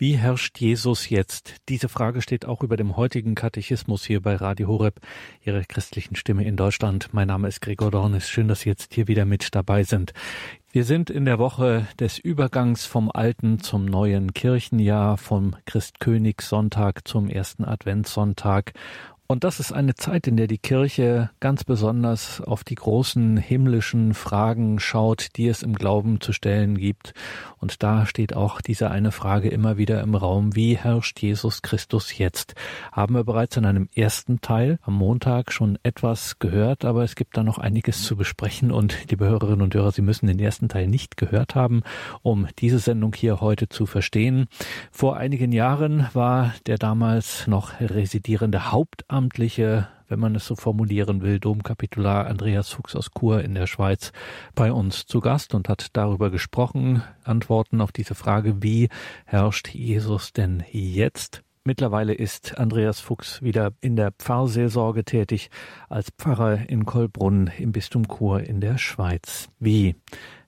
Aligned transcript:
Wie 0.00 0.16
herrscht 0.16 0.58
Jesus 0.58 1.10
jetzt? 1.10 1.56
Diese 1.68 1.90
Frage 1.90 2.22
steht 2.22 2.46
auch 2.46 2.62
über 2.62 2.78
dem 2.78 2.96
heutigen 2.96 3.34
Katechismus 3.34 4.02
hier 4.02 4.22
bei 4.22 4.34
Radio 4.34 4.66
Horeb, 4.66 4.98
Ihrer 5.44 5.60
christlichen 5.60 6.16
Stimme 6.16 6.42
in 6.46 6.56
Deutschland. 6.56 7.10
Mein 7.12 7.28
Name 7.28 7.48
ist 7.48 7.60
Gregor 7.60 7.90
Dornis. 7.90 8.26
Schön, 8.26 8.48
dass 8.48 8.60
Sie 8.60 8.70
jetzt 8.70 8.94
hier 8.94 9.08
wieder 9.08 9.26
mit 9.26 9.54
dabei 9.54 9.82
sind. 9.82 10.14
Wir 10.72 10.84
sind 10.84 11.10
in 11.10 11.26
der 11.26 11.38
Woche 11.38 11.86
des 11.98 12.16
Übergangs 12.16 12.86
vom 12.86 13.10
alten 13.12 13.58
zum 13.60 13.84
neuen 13.84 14.32
Kirchenjahr, 14.32 15.18
vom 15.18 15.54
Christkönigssonntag 15.66 17.06
zum 17.06 17.28
ersten 17.28 17.66
Adventssonntag 17.66 18.72
und 19.30 19.44
das 19.44 19.60
ist 19.60 19.70
eine 19.70 19.94
Zeit, 19.94 20.26
in 20.26 20.36
der 20.36 20.48
die 20.48 20.58
Kirche 20.58 21.30
ganz 21.38 21.62
besonders 21.62 22.40
auf 22.40 22.64
die 22.64 22.74
großen 22.74 23.36
himmlischen 23.36 24.12
Fragen 24.12 24.80
schaut, 24.80 25.36
die 25.36 25.46
es 25.46 25.62
im 25.62 25.76
Glauben 25.76 26.20
zu 26.20 26.32
stellen 26.32 26.76
gibt. 26.76 27.14
Und 27.58 27.84
da 27.84 28.06
steht 28.06 28.34
auch 28.34 28.60
diese 28.60 28.90
eine 28.90 29.12
Frage 29.12 29.48
immer 29.48 29.76
wieder 29.76 30.00
im 30.00 30.16
Raum, 30.16 30.56
wie 30.56 30.76
herrscht 30.76 31.22
Jesus 31.22 31.62
Christus 31.62 32.18
jetzt? 32.18 32.56
Haben 32.90 33.14
wir 33.14 33.22
bereits 33.22 33.56
in 33.56 33.66
einem 33.66 33.88
ersten 33.94 34.40
Teil 34.40 34.80
am 34.82 34.94
Montag 34.94 35.52
schon 35.52 35.78
etwas 35.84 36.40
gehört, 36.40 36.84
aber 36.84 37.04
es 37.04 37.14
gibt 37.14 37.36
da 37.36 37.44
noch 37.44 37.58
einiges 37.58 38.02
zu 38.02 38.16
besprechen 38.16 38.72
und 38.72 38.96
liebe 39.10 39.28
Hörerinnen 39.28 39.62
und 39.62 39.72
Hörer, 39.72 39.92
Sie 39.92 40.02
müssen 40.02 40.26
den 40.26 40.40
ersten 40.40 40.68
Teil 40.68 40.88
nicht 40.88 41.16
gehört 41.16 41.54
haben, 41.54 41.84
um 42.22 42.48
diese 42.58 42.80
Sendung 42.80 43.14
hier 43.14 43.40
heute 43.40 43.68
zu 43.68 43.86
verstehen. 43.86 44.48
Vor 44.90 45.18
einigen 45.18 45.52
Jahren 45.52 46.08
war 46.14 46.52
der 46.66 46.78
damals 46.78 47.46
noch 47.46 47.78
residierende 47.78 48.72
Hauptamt 48.72 49.19
ehrenamtliche, 49.20 49.88
wenn 50.08 50.18
man 50.18 50.34
es 50.34 50.46
so 50.46 50.56
formulieren 50.56 51.20
will, 51.20 51.38
Domkapitular 51.38 52.26
Andreas 52.26 52.70
Fuchs 52.70 52.96
aus 52.96 53.10
Chur 53.10 53.42
in 53.42 53.54
der 53.54 53.66
Schweiz 53.66 54.12
bei 54.54 54.72
uns 54.72 55.04
zu 55.04 55.20
Gast 55.20 55.54
und 55.54 55.68
hat 55.68 55.88
darüber 55.92 56.30
gesprochen, 56.30 57.02
Antworten 57.22 57.82
auf 57.82 57.92
diese 57.92 58.14
Frage, 58.14 58.62
wie 58.62 58.88
herrscht 59.26 59.68
Jesus 59.68 60.32
denn 60.32 60.64
jetzt? 60.70 61.42
Mittlerweile 61.62 62.14
ist 62.14 62.56
Andreas 62.58 63.00
Fuchs 63.00 63.42
wieder 63.42 63.72
in 63.82 63.94
der 63.94 64.12
Pfarrseelsorge 64.12 65.04
tätig 65.04 65.50
als 65.90 66.08
Pfarrer 66.10 66.70
in 66.70 66.86
Kolbrunn 66.86 67.50
im 67.58 67.70
Bistum 67.70 68.08
Chur 68.08 68.40
in 68.40 68.62
der 68.62 68.78
Schweiz. 68.78 69.50
Wie 69.58 69.94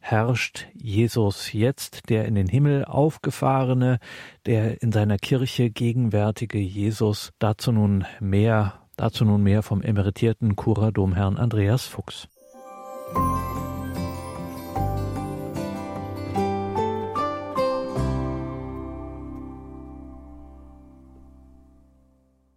herrscht 0.00 0.68
Jesus 0.72 1.52
jetzt, 1.52 2.08
der 2.08 2.24
in 2.24 2.34
den 2.34 2.48
Himmel 2.48 2.86
aufgefahrene, 2.86 3.98
der 4.46 4.80
in 4.80 4.90
seiner 4.90 5.18
Kirche 5.18 5.68
gegenwärtige 5.68 6.58
Jesus? 6.58 7.32
Dazu 7.38 7.72
nun 7.72 8.06
mehr, 8.18 8.80
dazu 8.96 9.26
nun 9.26 9.42
mehr 9.42 9.62
vom 9.62 9.82
emeritierten 9.82 10.56
Churadomherrn 10.56 11.36
Andreas 11.36 11.86
Fuchs. 11.86 12.26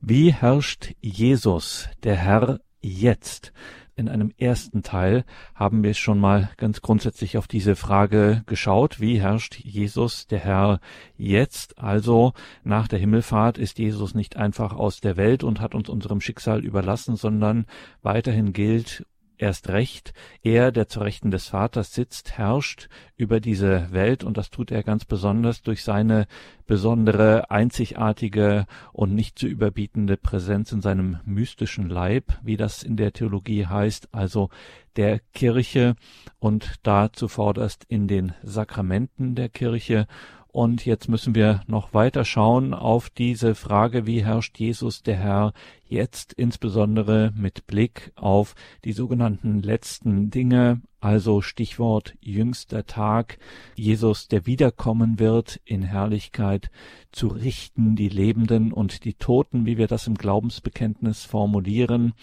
Wie 0.08 0.32
herrscht 0.32 0.94
Jesus, 1.02 1.90
der 2.04 2.16
Herr, 2.16 2.60
jetzt? 2.80 3.52
In 3.96 4.08
einem 4.08 4.32
ersten 4.38 4.84
Teil 4.84 5.26
haben 5.56 5.82
wir 5.82 5.96
schon 5.96 6.20
mal 6.20 6.52
ganz 6.58 6.84
grundsätzlich 6.84 7.40
auf 7.40 7.48
diese 7.48 7.76
Frage 7.76 8.44
geschaut, 8.46 9.00
wie 9.00 9.20
herrscht 9.20 9.58
Jesus, 9.58 10.28
der 10.28 10.38
Herr, 10.42 10.80
jetzt? 11.18 11.80
Also 11.80 12.34
nach 12.64 12.88
der 12.88 13.00
Himmelfahrt 13.00 13.58
ist 13.58 13.80
Jesus 13.80 14.14
nicht 14.14 14.36
einfach 14.36 14.74
aus 14.74 15.02
der 15.02 15.18
Welt 15.18 15.44
und 15.44 15.60
hat 15.60 15.74
uns 15.74 15.90
unserem 15.90 16.22
Schicksal 16.22 16.64
überlassen, 16.64 17.16
sondern 17.16 17.66
weiterhin 18.04 18.54
gilt 18.54 19.08
erst 19.38 19.70
recht, 19.70 20.14
er, 20.42 20.72
der 20.72 20.88
zu 20.88 21.00
Rechten 21.00 21.32
des 21.32 21.50
Vaters 21.50 21.94
sitzt, 21.94 22.38
herrscht 22.38 22.90
über 23.18 23.40
diese 23.40 23.92
Welt 23.92 24.24
und 24.24 24.38
das 24.38 24.50
tut 24.50 24.72
er 24.72 24.84
ganz 24.84 25.06
besonders 25.06 25.62
durch 25.62 25.84
seine 25.84 26.28
besondere, 26.66 27.50
einzigartige 27.52 28.66
und 28.92 29.14
nicht 29.14 29.38
zu 29.38 29.48
überbietende 29.48 30.18
Präsenz 30.18 30.72
in 30.72 30.82
seinem 30.82 31.18
mystischen 31.26 31.90
Leib, 31.90 32.40
wie 32.44 32.58
das 32.58 32.84
in 32.84 32.98
der 32.98 33.14
Theologie 33.14 33.66
heißt, 33.66 34.10
also 34.12 34.50
der 34.96 35.20
Kirche 35.34 35.96
und 36.40 36.76
da 36.84 37.12
zuvorderst 37.12 37.86
in 37.88 38.08
den 38.08 38.34
Sakramenten 38.44 39.36
der 39.36 39.50
Kirche. 39.50 40.08
Und 40.48 40.86
jetzt 40.86 41.10
müssen 41.10 41.36
wir 41.36 41.62
noch 41.68 41.94
weiter 41.94 42.24
schauen 42.24 42.74
auf 42.74 43.10
diese 43.10 43.56
Frage, 43.56 44.08
wie 44.08 44.24
herrscht 44.24 44.58
Jesus 44.58 45.04
der 45.04 45.18
Herr 45.18 45.54
jetzt 45.88 46.34
insbesondere 46.34 47.32
mit 47.36 47.68
Blick 47.68 48.12
auf 48.16 48.56
die 48.84 48.94
sogenannten 48.94 49.62
letzten 49.62 50.30
Dinge, 50.30 50.82
also 51.06 51.42
Stichwort 51.42 52.16
jüngster 52.20 52.88
Tag, 52.88 53.38
Jesus, 53.76 54.28
der 54.28 54.48
wiederkommen 54.48 55.20
wird 55.20 55.62
in 55.64 55.84
Herrlichkeit, 55.84 56.72
zu 57.12 57.28
richten 57.28 57.96
die 57.96 58.10
Lebenden 58.10 58.74
und 58.74 59.06
die 59.06 59.14
Toten, 59.14 59.68
wie 59.68 59.78
wir 59.78 59.88
das 59.88 60.08
im 60.08 60.16
Glaubensbekenntnis 60.16 61.24
formulieren. 61.24 62.14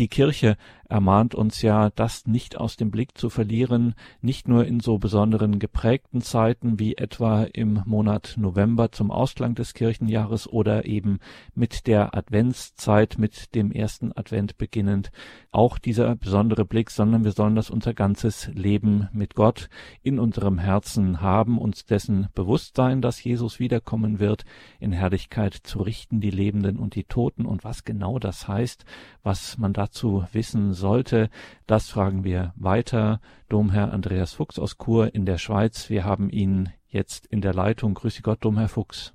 Die 0.00 0.08
Kirche 0.08 0.56
ermahnt 0.88 1.34
uns 1.34 1.62
ja, 1.62 1.90
das 1.90 2.26
nicht 2.26 2.56
aus 2.56 2.76
dem 2.76 2.90
Blick 2.90 3.16
zu 3.16 3.30
verlieren, 3.30 3.94
nicht 4.20 4.48
nur 4.48 4.66
in 4.66 4.80
so 4.80 4.98
besonderen 4.98 5.58
geprägten 5.58 6.20
Zeiten 6.20 6.78
wie 6.78 6.96
etwa 6.96 7.44
im 7.44 7.82
Monat 7.86 8.34
November 8.36 8.90
zum 8.90 9.10
Ausklang 9.10 9.54
des 9.54 9.74
Kirchenjahres 9.74 10.48
oder 10.48 10.84
eben 10.84 11.20
mit 11.54 11.86
der 11.86 12.16
Adventszeit, 12.16 13.03
mit 13.18 13.54
dem 13.54 13.72
ersten 13.72 14.12
Advent 14.16 14.58
beginnend, 14.58 15.10
auch 15.50 15.78
dieser 15.78 16.16
besondere 16.16 16.64
Blick, 16.64 16.90
sondern 16.90 17.24
wir 17.24 17.32
sollen 17.32 17.54
das 17.54 17.70
unser 17.70 17.94
ganzes 17.94 18.48
Leben 18.48 19.08
mit 19.12 19.34
Gott 19.34 19.68
in 20.02 20.18
unserem 20.18 20.58
Herzen 20.58 21.20
haben, 21.20 21.58
uns 21.58 21.84
dessen 21.84 22.28
bewusst 22.34 22.76
sein, 22.76 23.02
dass 23.02 23.22
Jesus 23.22 23.58
wiederkommen 23.58 24.18
wird, 24.18 24.44
in 24.80 24.92
Herrlichkeit 24.92 25.54
zu 25.54 25.82
richten 25.82 26.20
die 26.20 26.30
Lebenden 26.30 26.78
und 26.78 26.94
die 26.94 27.04
Toten 27.04 27.46
und 27.46 27.64
was 27.64 27.84
genau 27.84 28.18
das 28.18 28.48
heißt, 28.48 28.84
was 29.22 29.58
man 29.58 29.72
dazu 29.72 30.24
wissen 30.32 30.72
sollte, 30.72 31.30
das 31.66 31.88
fragen 31.88 32.24
wir 32.24 32.52
weiter. 32.56 33.20
Domherr 33.48 33.92
Andreas 33.92 34.32
Fuchs 34.32 34.58
aus 34.58 34.76
Chur 34.78 35.14
in 35.14 35.26
der 35.26 35.38
Schweiz. 35.38 35.88
Wir 35.90 36.04
haben 36.04 36.30
ihn 36.30 36.70
jetzt 36.88 37.26
in 37.26 37.40
der 37.40 37.54
Leitung. 37.54 37.94
Grüße 37.94 38.22
Gott, 38.22 38.44
Domherr 38.44 38.68
Fuchs. 38.68 39.12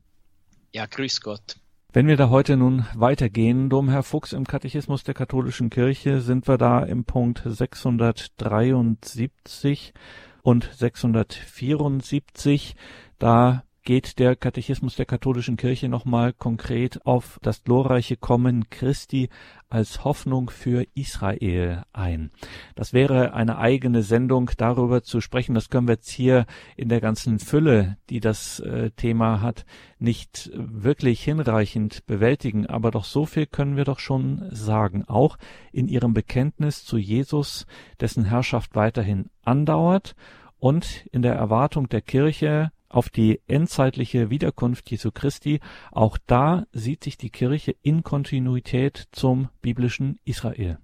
Ja, 0.72 0.86
grüß 0.86 1.22
Gott. 1.22 1.60
Wenn 1.92 2.06
wir 2.06 2.18
da 2.18 2.30
heute 2.30 2.56
nun 2.56 2.86
weitergehen, 2.94 3.68
Domherr 3.68 4.04
Fuchs 4.04 4.34
im 4.34 4.46
Katechismus 4.46 5.04
der 5.04 5.16
katholischen 5.16 5.72
Kirche, 5.72 6.22
sind 6.22 6.48
wir 6.48 6.60
da 6.60 6.84
im 6.84 7.04
Punkt 7.04 7.42
673 7.44 9.96
und 10.44 10.70
674. 10.72 12.76
Da 13.18 13.64
geht 13.90 14.20
der 14.20 14.36
Katechismus 14.36 14.98
der 14.98 15.08
katholischen 15.08 15.58
Kirche 15.58 15.90
nochmal 15.90 16.32
konkret 16.32 17.08
auf 17.08 17.40
das 17.42 17.64
glorreiche 17.64 18.18
Kommen 18.18 18.70
Christi 18.70 19.30
als 19.68 20.04
Hoffnung 20.04 20.52
für 20.52 20.86
Israel 20.94 21.82
ein. 21.92 22.30
Das 22.76 22.94
wäre 22.94 23.34
eine 23.34 23.58
eigene 23.58 24.04
Sendung 24.04 24.52
darüber 24.58 25.02
zu 25.02 25.22
sprechen. 25.22 25.56
Das 25.56 25.72
können 25.72 25.88
wir 25.88 25.96
jetzt 25.96 26.12
hier 26.12 26.46
in 26.78 26.88
der 26.88 27.02
ganzen 27.02 27.40
Fülle, 27.40 27.98
die 28.12 28.20
das 28.20 28.60
äh, 28.60 28.92
Thema 28.92 29.42
hat, 29.42 29.66
nicht 29.98 30.52
wirklich 30.54 31.24
hinreichend 31.24 32.06
bewältigen. 32.06 32.68
Aber 32.68 32.92
doch 32.92 33.06
so 33.06 33.26
viel 33.26 33.48
können 33.48 33.76
wir 33.76 33.86
doch 33.86 33.98
schon 33.98 34.50
sagen. 34.52 35.04
Auch 35.08 35.40
in 35.72 35.88
ihrem 35.88 36.14
Bekenntnis 36.14 36.86
zu 36.86 37.00
Jesus, 37.00 37.66
dessen 38.00 38.26
Herrschaft 38.26 38.76
weiterhin 38.76 39.32
andauert 39.42 40.16
und 40.60 41.08
in 41.12 41.24
der 41.24 41.34
Erwartung 41.34 41.90
der 41.90 42.02
Kirche 42.02 42.72
auf 42.90 43.10
die 43.10 43.40
endzeitliche 43.48 44.30
Wiederkunft 44.30 44.90
Jesu 44.92 45.12
Christi. 45.12 45.60
Auch 45.92 46.18
da 46.26 46.66
sieht 46.74 47.04
sich 47.04 47.18
die 47.18 47.30
Kirche 47.30 47.76
in 47.82 48.04
Kontinuität 48.04 49.08
zum 49.12 49.50
biblischen 49.62 50.20
Israel. 50.26 50.80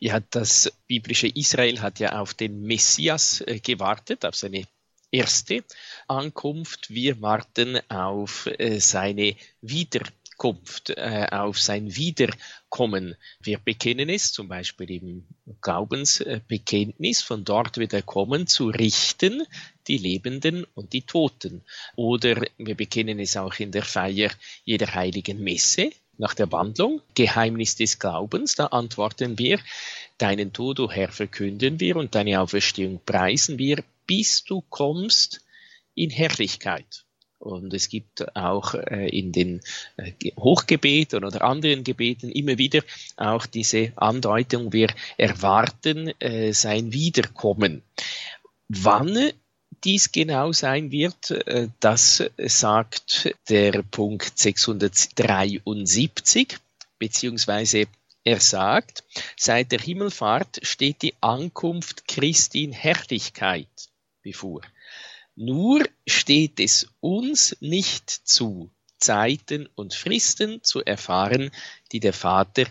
Ja, 0.00 0.18
das 0.18 0.72
biblische 0.86 1.28
Israel 1.28 1.82
hat 1.82 2.00
ja 2.00 2.18
auf 2.18 2.32
den 2.32 2.62
Messias 2.62 3.42
äh, 3.42 3.60
gewartet, 3.60 4.24
auf 4.24 4.34
seine 4.34 4.64
erste 5.10 5.62
Ankunft. 6.08 6.88
Wir 6.88 7.20
warten 7.20 7.78
auf 7.90 8.46
äh, 8.46 8.80
seine 8.80 9.36
Wiederkunft. 9.60 10.20
Äh, 10.40 11.26
auf 11.32 11.60
sein 11.60 11.96
Wiederkommen. 11.96 13.14
Wir 13.42 13.58
bekennen 13.58 14.08
es 14.08 14.32
zum 14.32 14.48
Beispiel 14.48 14.90
im 14.90 15.26
Glaubensbekenntnis, 15.60 17.20
von 17.20 17.44
dort 17.44 17.76
wieder 17.76 18.00
kommen, 18.00 18.46
zu 18.46 18.68
richten 18.68 19.42
die 19.90 19.98
Lebenden 19.98 20.64
und 20.74 20.92
die 20.92 21.02
Toten. 21.02 21.62
Oder 21.96 22.42
wir 22.58 22.76
bekennen 22.76 23.18
es 23.18 23.36
auch 23.36 23.58
in 23.58 23.72
der 23.72 23.82
Feier 23.82 24.30
jeder 24.64 24.94
heiligen 24.94 25.42
Messe, 25.42 25.90
nach 26.16 26.34
der 26.34 26.52
Wandlung, 26.52 27.00
Geheimnis 27.14 27.74
des 27.74 27.98
Glaubens, 27.98 28.54
da 28.54 28.66
antworten 28.66 29.38
wir, 29.38 29.58
deinen 30.18 30.52
Tod, 30.52 30.78
o 30.78 30.90
Herr, 30.90 31.10
verkünden 31.10 31.80
wir 31.80 31.96
und 31.96 32.14
deine 32.14 32.40
Auferstehung 32.40 33.00
preisen 33.04 33.58
wir, 33.58 33.82
bis 34.06 34.44
du 34.44 34.60
kommst 34.60 35.40
in 35.94 36.10
Herrlichkeit. 36.10 37.04
Und 37.38 37.72
es 37.72 37.88
gibt 37.88 38.36
auch 38.36 38.74
äh, 38.74 39.08
in 39.08 39.32
den 39.32 39.62
äh, 39.96 40.12
Hochgebeten 40.36 41.24
oder 41.24 41.42
anderen 41.42 41.84
Gebeten 41.84 42.30
immer 42.30 42.58
wieder 42.58 42.82
auch 43.16 43.46
diese 43.46 43.92
Andeutung, 43.96 44.74
wir 44.74 44.88
erwarten 45.16 46.12
äh, 46.20 46.52
sein 46.52 46.92
Wiederkommen. 46.92 47.82
Wann 48.68 49.32
dies 49.84 50.12
genau 50.12 50.52
sein 50.52 50.90
wird, 50.90 51.30
äh, 51.30 51.68
das 51.80 52.22
sagt 52.36 53.34
der 53.48 53.82
Punkt 53.82 54.38
673, 54.38 56.58
beziehungsweise 56.98 57.86
er 58.22 58.40
sagt, 58.40 59.02
seit 59.36 59.72
der 59.72 59.80
Himmelfahrt 59.80 60.60
steht 60.62 61.02
die 61.02 61.14
Ankunft 61.20 62.06
Christi 62.06 62.64
in 62.64 62.72
Herrlichkeit 62.72 63.68
bevor. 64.22 64.60
Nur 65.36 65.84
steht 66.06 66.60
es 66.60 66.88
uns 67.00 67.56
nicht 67.60 68.10
zu, 68.10 68.70
Zeiten 68.98 69.68
und 69.74 69.94
Fristen 69.94 70.62
zu 70.62 70.84
erfahren, 70.84 71.50
die 71.92 72.00
der 72.00 72.12
Vater 72.12 72.66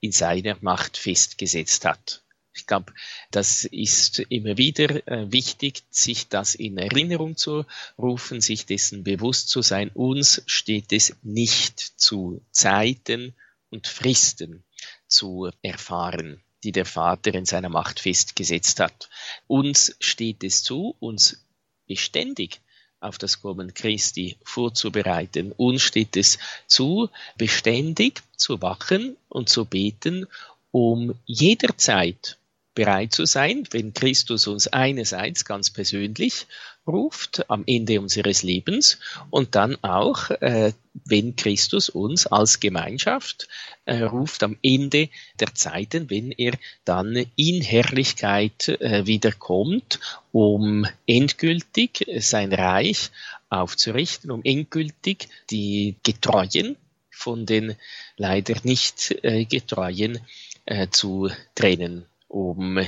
in 0.00 0.12
seiner 0.12 0.56
Macht 0.60 0.96
festgesetzt 0.96 1.84
hat. 1.84 2.23
Ich 2.54 2.66
glaube, 2.66 2.92
das 3.30 3.64
ist 3.64 4.20
immer 4.20 4.56
wieder 4.56 5.06
äh, 5.08 5.30
wichtig, 5.32 5.82
sich 5.90 6.28
das 6.28 6.54
in 6.54 6.78
Erinnerung 6.78 7.36
zu 7.36 7.64
rufen, 7.98 8.40
sich 8.40 8.64
dessen 8.64 9.02
bewusst 9.02 9.48
zu 9.48 9.60
sein. 9.60 9.90
Uns 9.92 10.42
steht 10.46 10.92
es 10.92 11.16
nicht 11.22 11.80
zu, 12.00 12.40
Zeiten 12.52 13.34
und 13.70 13.88
Fristen 13.88 14.64
zu 15.08 15.50
erfahren, 15.62 16.42
die 16.62 16.72
der 16.72 16.86
Vater 16.86 17.34
in 17.34 17.44
seiner 17.44 17.68
Macht 17.68 17.98
festgesetzt 17.98 18.78
hat. 18.78 19.10
Uns 19.48 19.96
steht 20.00 20.44
es 20.44 20.62
zu, 20.62 20.96
uns 21.00 21.44
beständig 21.86 22.60
auf 23.00 23.18
das 23.18 23.40
Kommen 23.40 23.74
Christi 23.74 24.38
vorzubereiten. 24.44 25.52
Uns 25.52 25.82
steht 25.82 26.16
es 26.16 26.38
zu, 26.66 27.10
beständig 27.36 28.22
zu 28.36 28.62
wachen 28.62 29.16
und 29.28 29.48
zu 29.48 29.64
beten, 29.66 30.26
um 30.70 31.14
jederzeit 31.26 32.38
bereit 32.74 33.12
zu 33.12 33.24
sein, 33.24 33.66
wenn 33.70 33.94
Christus 33.94 34.46
uns 34.46 34.68
einerseits 34.68 35.44
ganz 35.44 35.70
persönlich 35.70 36.46
ruft 36.86 37.48
am 37.48 37.64
Ende 37.66 38.00
unseres 38.00 38.42
Lebens 38.42 38.98
und 39.30 39.54
dann 39.54 39.76
auch, 39.82 40.30
äh, 40.30 40.72
wenn 41.04 41.34
Christus 41.36 41.88
uns 41.88 42.26
als 42.26 42.60
Gemeinschaft 42.60 43.48
äh, 43.84 44.02
ruft 44.02 44.42
am 44.42 44.58
Ende 44.62 45.08
der 45.40 45.54
Zeiten, 45.54 46.10
wenn 46.10 46.30
er 46.30 46.52
dann 46.84 47.26
in 47.36 47.62
Herrlichkeit 47.62 48.68
äh, 48.68 49.06
wiederkommt, 49.06 50.00
um 50.32 50.86
endgültig 51.06 52.06
sein 52.18 52.52
Reich 52.52 53.10
aufzurichten, 53.48 54.30
um 54.30 54.42
endgültig 54.44 55.28
die 55.50 55.96
Getreuen 56.02 56.76
von 57.10 57.46
den 57.46 57.76
leider 58.16 58.56
nicht 58.64 59.14
äh, 59.22 59.44
Getreuen 59.44 60.18
äh, 60.66 60.88
zu 60.90 61.30
trennen 61.54 62.06
um 62.34 62.80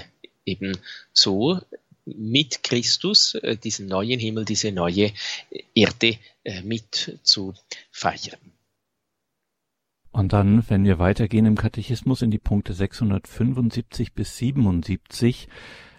eben 0.44 0.76
so 1.12 1.60
mit 2.04 2.62
Christus 2.62 3.34
äh, 3.36 3.56
diesen 3.56 3.86
neuen 3.86 4.18
Himmel, 4.18 4.44
diese 4.44 4.72
neue 4.72 5.12
Erde 5.74 6.18
äh, 6.44 6.62
mit 6.62 7.18
zu 7.22 7.54
feiern. 7.90 8.52
Und 10.10 10.32
dann, 10.32 10.68
wenn 10.68 10.84
wir 10.84 10.98
weitergehen 10.98 11.46
im 11.46 11.56
Katechismus 11.56 12.22
in 12.22 12.30
die 12.30 12.38
Punkte 12.38 12.72
675 12.72 14.14
bis 14.14 14.36
77, 14.36 15.48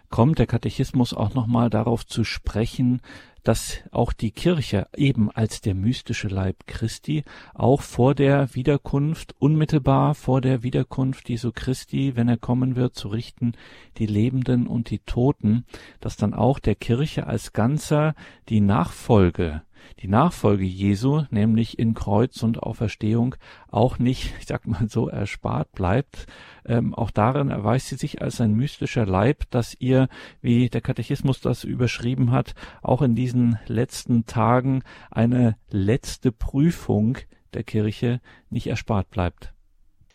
kommt 0.09 0.39
der 0.39 0.47
Katechismus 0.47 1.13
auch 1.13 1.33
nochmal 1.33 1.69
darauf 1.69 2.05
zu 2.05 2.23
sprechen, 2.23 3.01
dass 3.47 3.79
auch 3.91 4.11
die 4.11 4.31
Kirche 4.31 4.87
eben 4.97 5.31
als 5.31 5.61
der 5.61 5.73
mystische 5.73 6.27
Leib 6.27 6.67
Christi 6.67 7.23
auch 7.53 7.81
vor 7.81 8.13
der 8.13 8.53
Wiederkunft, 8.53 9.35
unmittelbar 9.39 10.15
vor 10.15 10.41
der 10.41 10.63
Wiederkunft 10.63 11.29
Jesu 11.29 11.51
Christi, 11.53 12.17
wenn 12.17 12.27
er 12.27 12.35
kommen 12.35 12.75
wird, 12.75 12.95
zu 12.95 13.07
richten 13.07 13.53
die 13.99 14.05
Lebenden 14.05 14.67
und 14.67 14.89
die 14.89 14.99
Toten, 14.99 15.65
dass 16.01 16.17
dann 16.17 16.33
auch 16.33 16.59
der 16.59 16.75
Kirche 16.75 17.25
als 17.25 17.53
Ganzer 17.53 18.15
die 18.49 18.59
Nachfolge 18.59 19.61
die 19.99 20.07
Nachfolge 20.07 20.63
Jesu, 20.63 21.23
nämlich 21.29 21.79
in 21.79 21.93
Kreuz 21.93 22.43
und 22.43 22.61
Auferstehung, 22.61 23.35
auch 23.69 23.99
nicht, 23.99 24.33
ich 24.39 24.45
sag 24.45 24.67
mal 24.67 24.89
so, 24.89 25.09
erspart 25.09 25.71
bleibt. 25.71 26.27
Ähm, 26.65 26.93
auch 26.93 27.11
darin 27.11 27.49
erweist 27.49 27.87
sie 27.87 27.95
sich 27.95 28.21
als 28.21 28.41
ein 28.41 28.53
mystischer 28.53 29.05
Leib, 29.05 29.43
dass 29.49 29.75
ihr, 29.79 30.09
wie 30.41 30.69
der 30.69 30.81
Katechismus 30.81 31.41
das 31.41 31.63
überschrieben 31.63 32.31
hat, 32.31 32.53
auch 32.81 33.01
in 33.01 33.15
diesen 33.15 33.59
letzten 33.67 34.25
Tagen 34.25 34.83
eine 35.11 35.55
letzte 35.69 36.31
Prüfung 36.31 37.17
der 37.53 37.63
Kirche 37.63 38.21
nicht 38.49 38.67
erspart 38.67 39.09
bleibt. 39.09 39.53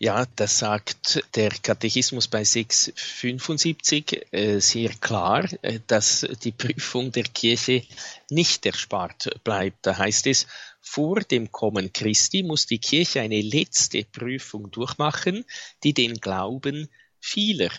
Ja, 0.04 0.26
das 0.34 0.58
sagt 0.58 1.22
der 1.36 1.50
Katechismus 1.50 2.26
bei 2.26 2.42
675 2.42 4.26
äh, 4.32 4.58
sehr 4.58 4.88
klar, 4.94 5.48
äh, 5.62 5.78
dass 5.86 6.26
die 6.42 6.50
Prüfung 6.50 7.12
der 7.12 7.22
Kirche 7.22 7.84
nicht 8.28 8.66
erspart 8.66 9.30
bleibt. 9.44 9.86
Da 9.86 9.96
heißt 9.96 10.26
es, 10.26 10.48
vor 10.80 11.20
dem 11.20 11.52
Kommen 11.52 11.92
Christi 11.92 12.42
muss 12.42 12.66
die 12.66 12.80
Kirche 12.80 13.20
eine 13.20 13.40
letzte 13.42 14.02
Prüfung 14.02 14.72
durchmachen, 14.72 15.44
die 15.84 15.94
den 15.94 16.14
Glauben 16.14 16.88
vieler 17.20 17.70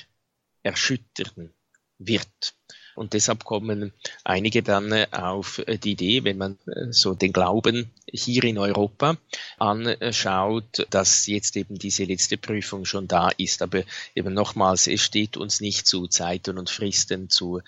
erschüttern 0.62 1.54
wird. 1.98 2.56
Und 2.96 3.14
deshalb 3.14 3.44
kommen 3.44 3.94
einige 4.24 4.64
dann 4.64 4.92
äh, 4.92 5.08
auf 5.12 5.60
äh, 5.60 5.78
die 5.78 5.92
Idee, 5.92 6.24
wenn 6.24 6.38
man 6.38 6.58
äh, 6.68 6.92
so 6.92 7.14
den 7.14 7.34
Glauben 7.34 7.92
hier 8.12 8.44
in 8.44 8.58
Europa 8.58 9.18
anschaut, 9.58 10.86
dass 10.90 11.26
jetzt 11.28 11.58
eben 11.58 11.78
diese 11.78 12.04
letzte 12.04 12.38
Prüfung 12.38 12.86
schon 12.86 13.08
da 13.08 13.30
ist. 13.30 13.62
Aber 13.62 13.84
eben 14.16 14.34
nochmals, 14.34 14.88
es 14.88 15.02
steht 15.02 15.38
uns 15.38 15.62
nicht 15.62 15.88
zu, 15.88 16.08
Zeiten 16.08 16.58
und 16.58 16.70
Fristen 16.70 17.30
zu 17.30 17.62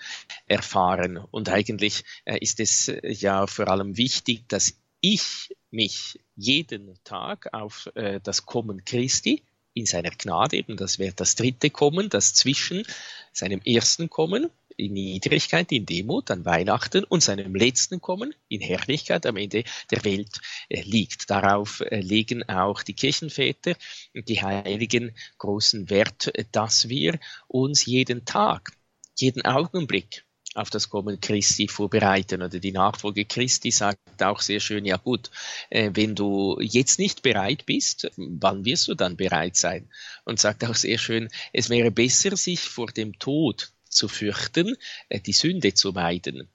erfahren. 0.46 1.18
Und 1.30 1.48
eigentlich 1.48 2.04
ist 2.24 2.60
es 2.60 2.92
ja 3.02 3.46
vor 3.46 3.68
allem 3.68 3.96
wichtig, 3.96 4.48
dass 4.48 4.74
ich 5.00 5.50
mich 5.70 6.20
jeden 6.36 6.94
Tag 7.02 7.52
auf 7.52 7.88
das 8.22 8.46
Kommen 8.46 8.84
Christi 8.84 9.42
in 9.76 9.86
seiner 9.86 10.10
Gnade, 10.10 10.56
eben 10.56 10.76
das 10.76 10.98
wäre 10.98 11.12
das 11.14 11.34
dritte 11.34 11.70
Kommen, 11.70 12.08
das 12.08 12.34
zwischen 12.34 12.84
seinem 13.32 13.60
ersten 13.62 14.08
Kommen 14.08 14.50
in 14.76 14.92
Niedrigkeit, 14.92 15.72
in 15.72 15.86
Demut 15.86 16.30
an 16.30 16.44
Weihnachten 16.44 17.04
und 17.04 17.22
seinem 17.22 17.54
letzten 17.54 18.00
Kommen 18.00 18.34
in 18.48 18.60
Herrlichkeit 18.60 19.26
am 19.26 19.36
Ende 19.36 19.64
der 19.90 20.04
Welt 20.04 20.40
äh, 20.68 20.82
liegt. 20.82 21.30
Darauf 21.30 21.80
äh, 21.80 22.00
legen 22.00 22.48
auch 22.48 22.82
die 22.82 22.94
Kirchenväter 22.94 23.74
und 24.14 24.28
die 24.28 24.42
Heiligen 24.42 25.16
großen 25.38 25.90
Wert, 25.90 26.34
äh, 26.34 26.44
dass 26.52 26.88
wir 26.88 27.18
uns 27.48 27.86
jeden 27.86 28.24
Tag, 28.24 28.72
jeden 29.18 29.44
Augenblick 29.44 30.24
auf 30.54 30.70
das 30.70 30.88
Kommen 30.88 31.20
Christi 31.20 31.68
vorbereiten. 31.68 32.40
Oder 32.40 32.58
die 32.58 32.72
Nachfolge 32.72 33.26
Christi 33.26 33.70
sagt 33.70 34.22
auch 34.22 34.40
sehr 34.40 34.60
schön, 34.60 34.86
ja 34.86 34.96
gut, 34.96 35.30
wenn 35.68 36.14
du 36.14 36.58
jetzt 36.62 36.98
nicht 36.98 37.20
bereit 37.20 37.66
bist, 37.66 38.10
wann 38.16 38.64
wirst 38.64 38.88
du 38.88 38.94
dann 38.94 39.18
bereit 39.18 39.56
sein? 39.56 39.90
Und 40.24 40.40
sagt 40.40 40.64
auch 40.64 40.74
sehr 40.74 40.96
schön, 40.96 41.28
es 41.52 41.68
wäre 41.68 41.90
besser, 41.90 42.38
sich 42.38 42.60
vor 42.60 42.86
dem 42.86 43.18
Tod 43.18 43.70
zu 43.96 44.08
fürchten, 44.08 44.76
äh, 45.08 45.20
die 45.20 45.32
Sünde 45.32 45.74
zu 45.74 45.92
meiden. 45.92 46.48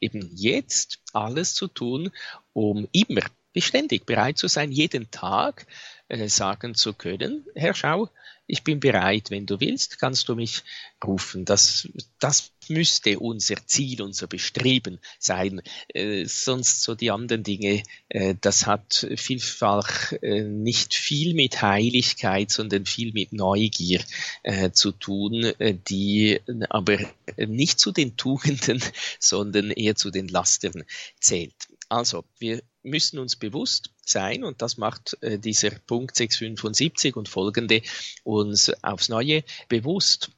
Eben 0.00 0.30
jetzt 0.34 1.00
alles 1.12 1.54
zu 1.54 1.68
tun, 1.68 2.10
um 2.52 2.88
immer 2.92 3.22
beständig 3.52 4.06
bereit 4.06 4.38
zu 4.38 4.48
sein, 4.48 4.72
jeden 4.72 5.10
Tag 5.10 5.66
äh, 6.08 6.28
sagen 6.28 6.74
zu 6.74 6.92
können, 6.92 7.46
Herr 7.54 7.74
Schau, 7.74 8.08
ich 8.48 8.64
bin 8.64 8.80
bereit, 8.80 9.30
wenn 9.30 9.46
du 9.46 9.60
willst, 9.60 9.98
kannst 9.98 10.28
du 10.28 10.34
mich 10.34 10.64
rufen. 11.04 11.44
Das, 11.44 11.86
das 12.18 12.50
müsste 12.68 13.18
unser 13.18 13.54
Ziel, 13.66 14.02
unser 14.02 14.26
Bestreben 14.26 14.98
sein. 15.18 15.60
Äh, 15.88 16.24
sonst 16.24 16.82
so 16.82 16.94
die 16.94 17.10
anderen 17.10 17.42
Dinge, 17.42 17.82
äh, 18.08 18.34
das 18.40 18.66
hat 18.66 19.06
vielfach 19.16 20.12
äh, 20.22 20.42
nicht 20.42 20.94
viel 20.94 21.34
mit 21.34 21.60
Heiligkeit, 21.60 22.50
sondern 22.50 22.86
viel 22.86 23.12
mit 23.12 23.32
Neugier 23.32 24.00
äh, 24.42 24.70
zu 24.70 24.92
tun, 24.92 25.44
äh, 25.44 25.76
die 25.88 26.40
aber 26.70 26.98
nicht 27.36 27.78
zu 27.78 27.92
den 27.92 28.16
Tugenden, 28.16 28.82
sondern 29.20 29.70
eher 29.70 29.94
zu 29.94 30.10
den 30.10 30.28
Lastern 30.28 30.84
zählt. 31.20 31.68
Also, 31.88 32.24
wir 32.38 32.62
müssen 32.82 33.18
uns 33.18 33.36
bewusst 33.36 33.90
sein, 34.04 34.44
und 34.44 34.62
das 34.62 34.76
macht 34.76 35.16
äh, 35.22 35.38
dieser 35.38 35.70
Punkt 35.70 36.16
675 36.16 37.16
und 37.16 37.28
folgende 37.28 37.82
uns 38.24 38.72
aufs 38.82 39.08
Neue 39.08 39.44
bewusst, 39.68 40.30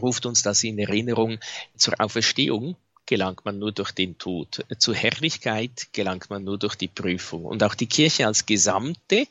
ruft 0.00 0.26
uns 0.26 0.42
das 0.42 0.64
in 0.64 0.78
Erinnerung 0.78 1.38
zur 1.76 2.00
Auferstehung 2.00 2.76
gelangt 3.06 3.44
man 3.44 3.58
nur 3.58 3.72
durch 3.72 3.92
den 3.92 4.16
Tod. 4.16 4.64
Zur 4.78 4.94
Herrlichkeit 4.94 5.88
gelangt 5.92 6.30
man 6.30 6.44
nur 6.44 6.58
durch 6.58 6.76
die 6.76 6.88
Prüfung. 6.88 7.44
Und 7.44 7.62
auch 7.62 7.74
die 7.74 7.86
Kirche 7.86 8.26
als 8.26 8.46
Gesamte 8.46 9.26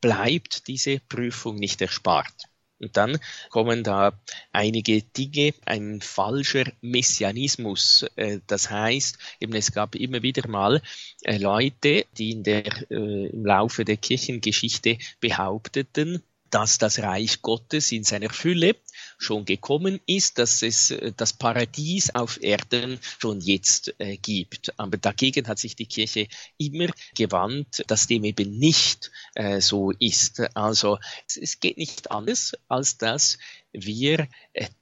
bleibt 0.00 0.68
diese 0.68 1.00
Prüfung 1.00 1.56
nicht 1.56 1.80
erspart. 1.80 2.32
Und 2.80 2.96
dann 2.96 3.18
kommen 3.50 3.84
da 3.84 4.18
einige 4.52 5.02
Dinge, 5.02 5.54
ein 5.64 6.00
falscher 6.00 6.64
Messianismus. 6.80 8.04
Äh, 8.16 8.40
das 8.46 8.70
heißt, 8.70 9.18
eben 9.40 9.54
es 9.54 9.72
gab 9.72 9.94
immer 9.94 10.22
wieder 10.22 10.48
mal 10.48 10.82
äh, 11.22 11.38
Leute, 11.38 12.06
die 12.18 12.32
in 12.32 12.42
der, 12.42 12.90
äh, 12.90 13.26
im 13.28 13.46
Laufe 13.46 13.84
der 13.84 13.96
Kirchengeschichte 13.96 14.98
behaupteten, 15.20 16.22
dass 16.50 16.78
das 16.78 17.00
Reich 17.00 17.42
Gottes 17.42 17.90
in 17.90 18.04
seiner 18.04 18.30
Fülle 18.30 18.76
schon 19.18 19.44
gekommen 19.44 20.00
ist, 20.06 20.38
dass 20.38 20.62
es 20.62 20.90
äh, 20.90 21.12
das 21.16 21.32
Paradies 21.32 22.14
auf 22.14 22.42
Erden 22.42 22.98
schon 23.18 23.40
jetzt 23.40 23.94
äh, 23.98 24.16
gibt. 24.16 24.78
Aber 24.78 24.96
dagegen 24.96 25.48
hat 25.48 25.58
sich 25.58 25.76
die 25.76 25.86
Kirche 25.86 26.28
immer 26.58 26.88
gewandt, 27.16 27.84
dass 27.86 28.06
dem 28.06 28.24
eben 28.24 28.58
nicht 28.58 29.10
äh, 29.34 29.60
so 29.60 29.90
ist. 29.92 30.40
Also 30.56 30.98
es, 31.26 31.60
geht 31.60 31.78
nicht 31.78 32.10
anders, 32.10 32.52
als 32.68 32.98
dass 32.98 33.38
wir 33.72 34.28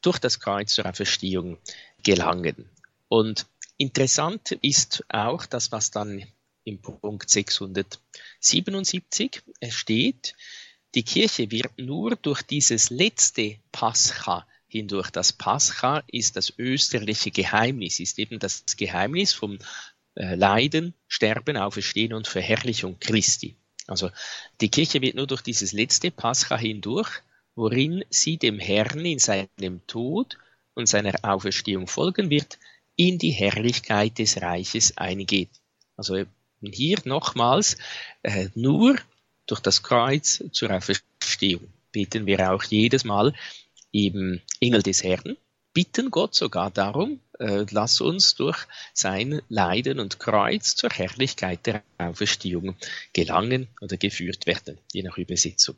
durch 0.01 0.19
das 0.19 0.41
Kreuz 0.41 0.75
zur 0.75 0.87
Auferstehung 0.87 1.59
gelangen. 2.03 2.69
Und 3.09 3.47
interessant 3.77 4.53
ist 4.63 5.05
auch 5.09 5.47
das, 5.47 5.71
was 5.73 5.91
dann 5.91 6.25
im 6.65 6.81
Punkt 6.81 7.29
677 7.29 9.43
steht, 9.69 10.35
die 10.95 11.03
Kirche 11.03 11.51
wird 11.51 11.79
nur 11.79 12.17
durch 12.17 12.43
dieses 12.43 12.91
letzte 12.91 13.57
Pascha 13.73 14.47
hindurch. 14.69 15.11
Das 15.11 15.33
Pascha 15.33 16.03
ist 16.07 16.37
das 16.37 16.53
österliche 16.59 17.31
Geheimnis, 17.31 18.01
ist 18.01 18.19
eben 18.19 18.39
das 18.39 18.65
Geheimnis 18.77 19.33
vom 19.33 19.59
äh, 20.15 20.35
Leiden, 20.35 20.95
Sterben, 21.09 21.57
Auferstehen 21.57 22.13
und 22.13 22.29
Verherrlichung 22.29 22.99
Christi. 23.01 23.57
Also 23.87 24.11
die 24.61 24.69
Kirche 24.69 25.01
wird 25.01 25.17
nur 25.17 25.27
durch 25.27 25.43
dieses 25.43 25.73
letzte 25.73 26.11
Pascha 26.11 26.57
hindurch, 26.57 27.23
worin 27.55 28.05
sie 28.11 28.37
dem 28.37 28.59
Herrn 28.59 29.05
in 29.05 29.19
seinem 29.19 29.87
Tod 29.87 30.39
und 30.75 30.87
seiner 30.87 31.15
Auferstehung 31.23 31.87
folgen 31.87 32.31
wird, 32.31 32.59
in 32.97 33.19
die 33.19 33.31
Herrlichkeit 33.31 34.19
des 34.19 34.41
Reiches 34.41 34.97
eingeht. 34.97 35.51
Also 35.97 36.25
hier 36.63 36.99
nochmals, 37.05 37.77
äh, 38.23 38.49
nur 38.55 38.97
durch 39.47 39.61
das 39.61 39.83
Kreuz 39.83 40.43
zur 40.53 40.71
Auferstehung 40.71 41.67
beten 41.93 42.27
wir 42.27 42.53
auch 42.53 42.63
jedes 42.65 43.05
Mal 43.05 43.35
im 43.93 44.41
Engel 44.61 44.83
des 44.83 45.05
Herrn, 45.05 45.37
bitten 45.75 46.11
Gott 46.11 46.35
sogar 46.35 46.71
darum, 46.71 47.21
äh, 47.39 47.67
lass 47.71 48.01
uns 48.01 48.35
durch 48.35 48.67
sein 48.95 49.43
Leiden 49.49 50.01
und 50.01 50.19
Kreuz 50.19 50.75
zur 50.75 50.91
Herrlichkeit 50.91 51.67
der 51.67 51.83
Auferstehung 51.99 52.77
gelangen 53.13 53.69
oder 53.81 53.97
geführt 53.97 54.47
werden, 54.47 54.79
je 54.93 55.03
nach 55.03 55.19
Übersetzung. 55.19 55.77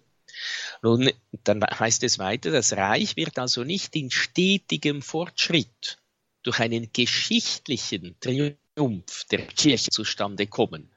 Nun, 0.82 1.10
dann 1.44 1.62
heißt 1.62 2.02
es 2.02 2.18
weiter, 2.18 2.50
das 2.50 2.72
Reich 2.72 3.16
wird 3.16 3.38
also 3.38 3.62
nicht 3.62 3.94
in 3.94 4.10
stetigem 4.10 5.00
Fortschritt 5.02 5.98
durch 6.42 6.58
einen 6.60 6.90
geschichtlichen 6.92 8.16
Triumph 8.20 9.24
der 9.30 9.46
Kirche 9.46 9.90
zustande 9.90 10.46
kommen, 10.46 10.90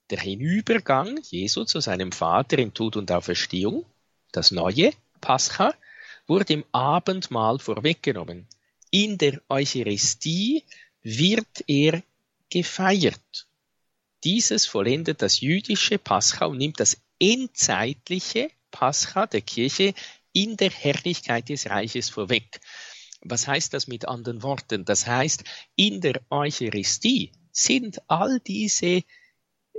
der 0.09 0.19
Hinübergang 0.19 1.19
Jesu 1.23 1.65
zu 1.65 1.79
seinem 1.79 2.11
Vater 2.11 2.57
in 2.59 2.73
Tod 2.73 2.95
und 2.95 3.11
Auferstehung, 3.11 3.85
das 4.31 4.51
neue 4.51 4.91
Pascha, 5.21 5.73
wurde 6.27 6.53
im 6.53 6.65
Abendmahl 6.71 7.59
vorweggenommen. 7.59 8.47
In 8.91 9.17
der 9.17 9.41
Eucharistie 9.49 10.63
wird 11.01 11.63
er 11.67 12.03
gefeiert. 12.49 13.47
Dieses 14.23 14.65
vollendet 14.65 15.21
das 15.21 15.41
jüdische 15.41 15.97
Pascha 15.97 16.45
und 16.45 16.57
nimmt 16.57 16.79
das 16.79 16.97
endzeitliche 17.19 18.49
Pascha 18.71 19.25
der 19.27 19.41
Kirche 19.41 19.93
in 20.33 20.57
der 20.57 20.69
Herrlichkeit 20.69 21.49
des 21.49 21.69
Reiches 21.69 22.09
vorweg. 22.09 22.59
Was 23.21 23.47
heißt 23.47 23.73
das 23.73 23.87
mit 23.87 24.07
anderen 24.07 24.43
Worten? 24.43 24.85
Das 24.85 25.07
heißt, 25.07 25.43
in 25.75 26.01
der 26.01 26.21
Eucharistie 26.29 27.31
sind 27.51 28.01
all 28.07 28.39
diese 28.39 29.03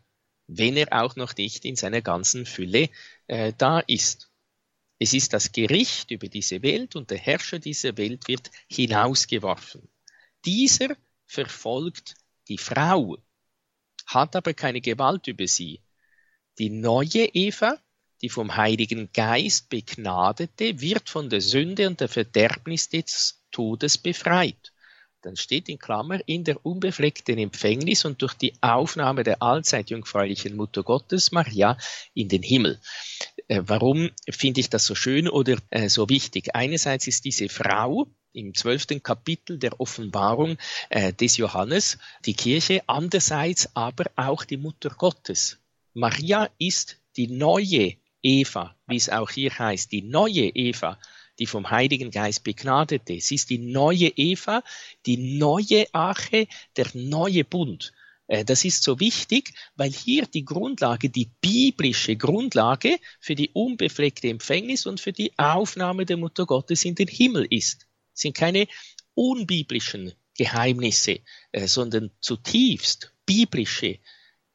wenn 0.48 0.78
er 0.78 1.04
auch 1.04 1.16
noch 1.16 1.36
nicht 1.36 1.66
in 1.66 1.76
seiner 1.76 2.02
ganzen 2.02 2.46
Fülle 2.46 2.90
äh, 3.28 3.54
da 3.58 3.80
ist. 3.80 4.30
Es 5.00 5.14
ist 5.14 5.34
das 5.34 5.52
Gericht 5.52 6.12
über 6.12 6.28
diese 6.28 6.62
Welt 6.62 6.96
und 6.96 7.10
der 7.10 7.18
Herrscher 7.18 7.60
dieser 7.60 7.98
Welt 7.98 8.28
wird 8.28 8.52
hinausgeworfen. 8.70 9.90
Dieser 10.46 10.98
verfolgt 11.26 12.16
die 12.50 12.58
Frau, 12.58 13.18
hat 14.06 14.36
aber 14.36 14.54
keine 14.54 14.82
Gewalt 14.82 15.28
über 15.28 15.48
sie. 15.48 15.82
Die 16.60 16.70
neue 16.70 17.26
Eva, 17.34 17.80
die 18.22 18.30
vom 18.30 18.56
Heiligen 18.58 19.12
Geist 19.14 19.70
begnadete, 19.70 20.82
wird 20.82 21.10
von 21.10 21.30
der 21.30 21.42
Sünde 21.42 21.88
und 21.88 22.02
der 22.02 22.10
Verderbnis 22.10 22.90
des 22.90 23.42
Todes 23.52 23.98
befreit. 23.98 24.73
Dann 25.24 25.38
steht 25.38 25.70
in 25.70 25.80
Klammer 25.80 26.20
in 26.26 26.44
der 26.44 26.66
unbefleckten 26.66 27.38
Empfängnis 27.38 28.04
und 28.06 28.22
durch 28.22 28.34
die 28.34 28.54
Aufnahme 28.62 29.24
der 29.24 29.42
allzeit 29.42 29.90
jungfräulichen 29.90 30.56
Mutter 30.56 30.84
Gottes 30.84 31.32
Maria 31.32 31.78
in 32.14 32.28
den 32.28 32.44
Himmel. 32.44 32.80
Äh, 33.48 33.62
warum 33.66 34.10
finde 34.30 34.60
ich 34.60 34.70
das 34.70 34.86
so 34.86 34.96
schön 34.96 35.30
oder 35.30 35.58
äh, 35.70 35.90
so 35.90 36.10
wichtig? 36.10 36.56
Einerseits 36.56 37.08
ist 37.08 37.26
diese 37.26 37.50
Frau 37.50 38.08
im 38.34 38.54
zwölften 38.54 39.02
Kapitel 39.02 39.58
der 39.58 39.80
Offenbarung 39.80 40.58
äh, 40.90 41.14
des 41.14 41.38
Johannes 41.38 41.98
die 42.26 42.34
Kirche, 42.34 42.82
andererseits 42.88 43.76
aber 43.76 44.06
auch 44.16 44.44
die 44.44 44.58
Mutter 44.58 44.90
Gottes. 44.90 45.60
Maria 45.94 46.50
ist 46.58 46.98
die 47.16 47.28
neue 47.28 47.96
Eva, 48.24 48.76
wie 48.88 48.96
es 48.96 49.10
auch 49.10 49.30
hier 49.30 49.58
heißt, 49.58 49.92
die 49.92 50.02
neue 50.02 50.50
Eva, 50.50 50.98
die 51.40 51.46
vom 51.46 51.70
Heiligen 51.72 52.12
Geist 52.12 52.44
begnadete. 52.44 53.20
Sie 53.20 53.36
ist 53.36 53.50
die 53.50 53.58
neue 53.58 54.10
Eva, 54.10 54.64
die 55.06 55.38
neue 55.38 55.86
Arche, 55.94 56.48
der 56.76 56.88
neue 56.94 57.44
Bund. 57.44 57.94
Äh, 58.28 58.46
das 58.46 58.66
ist 58.66 58.84
so 58.84 59.00
wichtig, 59.00 59.54
weil 59.76 59.92
hier 59.92 60.26
die 60.26 60.46
Grundlage, 60.46 61.10
die 61.10 61.32
biblische 61.42 62.16
Grundlage 62.16 62.98
für 63.20 63.36
die 63.36 63.50
unbefleckte 63.50 64.30
Empfängnis 64.30 64.86
und 64.86 65.00
für 65.00 65.14
die 65.14 65.38
Aufnahme 65.38 66.06
der 66.06 66.18
Mutter 66.18 66.46
Gottes 66.46 66.86
in 66.86 66.96
den 66.96 67.08
Himmel 67.08 67.48
ist. 67.50 67.88
Es 68.14 68.22
sind 68.22 68.36
keine 68.36 68.68
unbiblischen 69.16 70.14
Geheimnisse, 70.38 71.20
äh, 71.52 71.68
sondern 71.68 72.12
zutiefst 72.20 73.14
biblische 73.26 74.00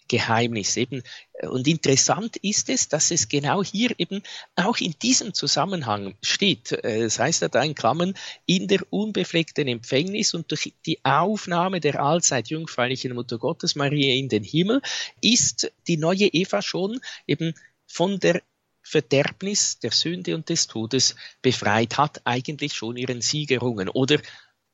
Geheimnis 0.08 0.76
eben. 0.76 1.02
Und 1.42 1.68
interessant 1.68 2.36
ist 2.38 2.68
es, 2.68 2.88
dass 2.88 3.10
es 3.10 3.28
genau 3.28 3.62
hier 3.62 3.94
eben 3.98 4.22
auch 4.56 4.78
in 4.78 4.94
diesem 5.00 5.34
Zusammenhang 5.34 6.16
steht. 6.22 6.72
Es 6.72 7.18
heißt 7.18 7.46
da 7.50 7.62
in 7.62 7.74
Klammern, 7.74 8.14
in 8.46 8.66
der 8.66 8.80
unbefleckten 8.90 9.68
Empfängnis 9.68 10.34
und 10.34 10.50
durch 10.50 10.72
die 10.86 11.04
Aufnahme 11.04 11.80
der 11.80 12.02
allzeit 12.02 12.48
jungfräulichen 12.48 13.14
Mutter 13.14 13.38
Gottes 13.38 13.76
Maria 13.76 14.14
in 14.14 14.28
den 14.28 14.42
Himmel 14.42 14.82
ist 15.20 15.70
die 15.86 15.96
neue 15.96 16.26
Eva 16.26 16.62
schon 16.62 17.00
eben 17.26 17.54
von 17.86 18.18
der 18.18 18.42
Verderbnis 18.82 19.78
der 19.80 19.92
Sünde 19.92 20.34
und 20.34 20.48
des 20.48 20.66
Todes 20.66 21.14
befreit 21.42 21.98
hat, 21.98 22.22
eigentlich 22.24 22.72
schon 22.72 22.96
ihren 22.96 23.20
Sieg 23.20 23.50
errungen. 23.50 23.88
Oder 23.90 24.18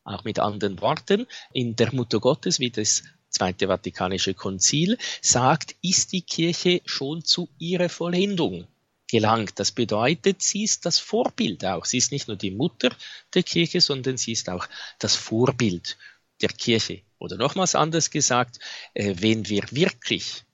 auch 0.05 0.23
mit 0.25 0.39
anderen 0.39 0.81
Worten, 0.81 1.27
in 1.53 1.77
der 1.77 1.93
Mutter 1.95 2.21
Gottes, 2.21 2.61
wie 2.61 2.71
das 2.71 3.03
Zweite 3.35 3.67
Vatikanische 3.67 4.33
Konzil, 4.33 4.97
sagt, 5.21 5.75
ist 5.83 6.13
die 6.13 6.23
Kirche 6.23 6.83
schon 6.85 7.25
zu 7.25 7.49
ihrer 7.59 7.89
Vollendung 7.89 8.69
gelangt. 9.09 9.59
Das 9.59 9.73
bedeutet, 9.73 10.41
sie 10.41 10.63
ist 10.63 10.87
das 10.87 11.01
Vorbild 11.01 11.65
auch. 11.65 11.85
Sie 11.85 11.99
ist 11.99 12.13
nicht 12.13 12.29
nur 12.29 12.37
die 12.37 12.53
Mutter 12.53 12.95
der 13.35 13.43
Kirche, 13.43 13.81
sondern 13.81 14.17
sie 14.17 14.33
ist 14.33 14.49
auch 14.49 14.69
das 15.01 15.17
Vorbild 15.17 15.99
der 16.43 16.51
Kirche. 16.51 17.03
Oder 17.19 17.37
nochmals 17.37 17.75
anders 17.75 18.11
gesagt, 18.11 18.61
äh, 18.95 19.17
wenn 19.19 19.49
wir 19.49 19.65
wirklich 19.73 20.45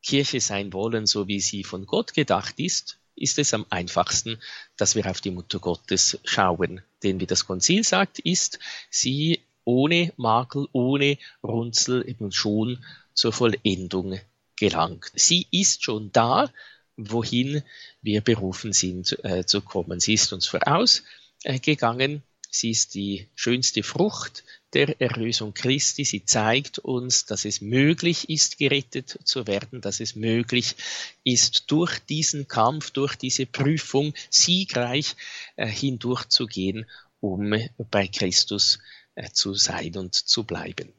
Kirche 0.00 0.40
sein 0.40 0.72
wollen, 0.72 1.06
so 1.06 1.26
wie 1.26 1.40
sie 1.40 1.64
von 1.64 1.84
Gott 1.84 2.14
gedacht 2.14 2.60
ist, 2.60 3.00
ist 3.16 3.40
es 3.40 3.52
am 3.52 3.66
einfachsten, 3.70 4.40
dass 4.76 4.94
wir 4.94 5.06
auf 5.10 5.20
die 5.20 5.32
Mutter 5.32 5.58
Gottes 5.58 6.20
schauen. 6.22 6.82
Denn 7.02 7.18
wie 7.18 7.26
das 7.26 7.44
Konzil 7.44 7.82
sagt, 7.82 8.20
ist 8.20 8.60
sie 8.88 9.42
ohne 9.68 10.14
Makel, 10.16 10.66
ohne 10.72 11.18
Runzel 11.42 12.08
eben 12.08 12.32
schon 12.32 12.82
zur 13.12 13.34
Vollendung 13.34 14.18
gelangt. 14.56 15.12
Sie 15.14 15.46
ist 15.50 15.84
schon 15.84 16.10
da, 16.10 16.50
wohin 16.96 17.62
wir 18.00 18.22
berufen 18.22 18.72
sind 18.72 19.22
äh, 19.24 19.44
zu 19.44 19.60
kommen. 19.60 20.00
Sie 20.00 20.14
ist 20.14 20.32
uns 20.32 20.46
vorausgegangen. 20.46 22.16
Äh, 22.16 22.20
Sie 22.50 22.70
ist 22.70 22.94
die 22.94 23.26
schönste 23.34 23.82
Frucht 23.82 24.42
der 24.72 25.02
Erlösung 25.02 25.52
Christi. 25.52 26.06
Sie 26.06 26.24
zeigt 26.24 26.78
uns, 26.78 27.26
dass 27.26 27.44
es 27.44 27.60
möglich 27.60 28.30
ist, 28.30 28.56
gerettet 28.56 29.18
zu 29.24 29.46
werden, 29.46 29.82
dass 29.82 30.00
es 30.00 30.16
möglich 30.16 30.76
ist, 31.24 31.64
durch 31.70 31.98
diesen 31.98 32.48
Kampf, 32.48 32.90
durch 32.90 33.16
diese 33.16 33.44
Prüfung 33.44 34.14
siegreich 34.30 35.14
äh, 35.56 35.66
hindurchzugehen, 35.66 36.86
um 37.20 37.54
bei 37.90 38.08
Christus 38.08 38.76
äh, 38.76 38.97
zu 39.32 39.54
sein 39.54 39.96
und 39.96 40.14
zu 40.14 40.44
bleiben. 40.44 40.92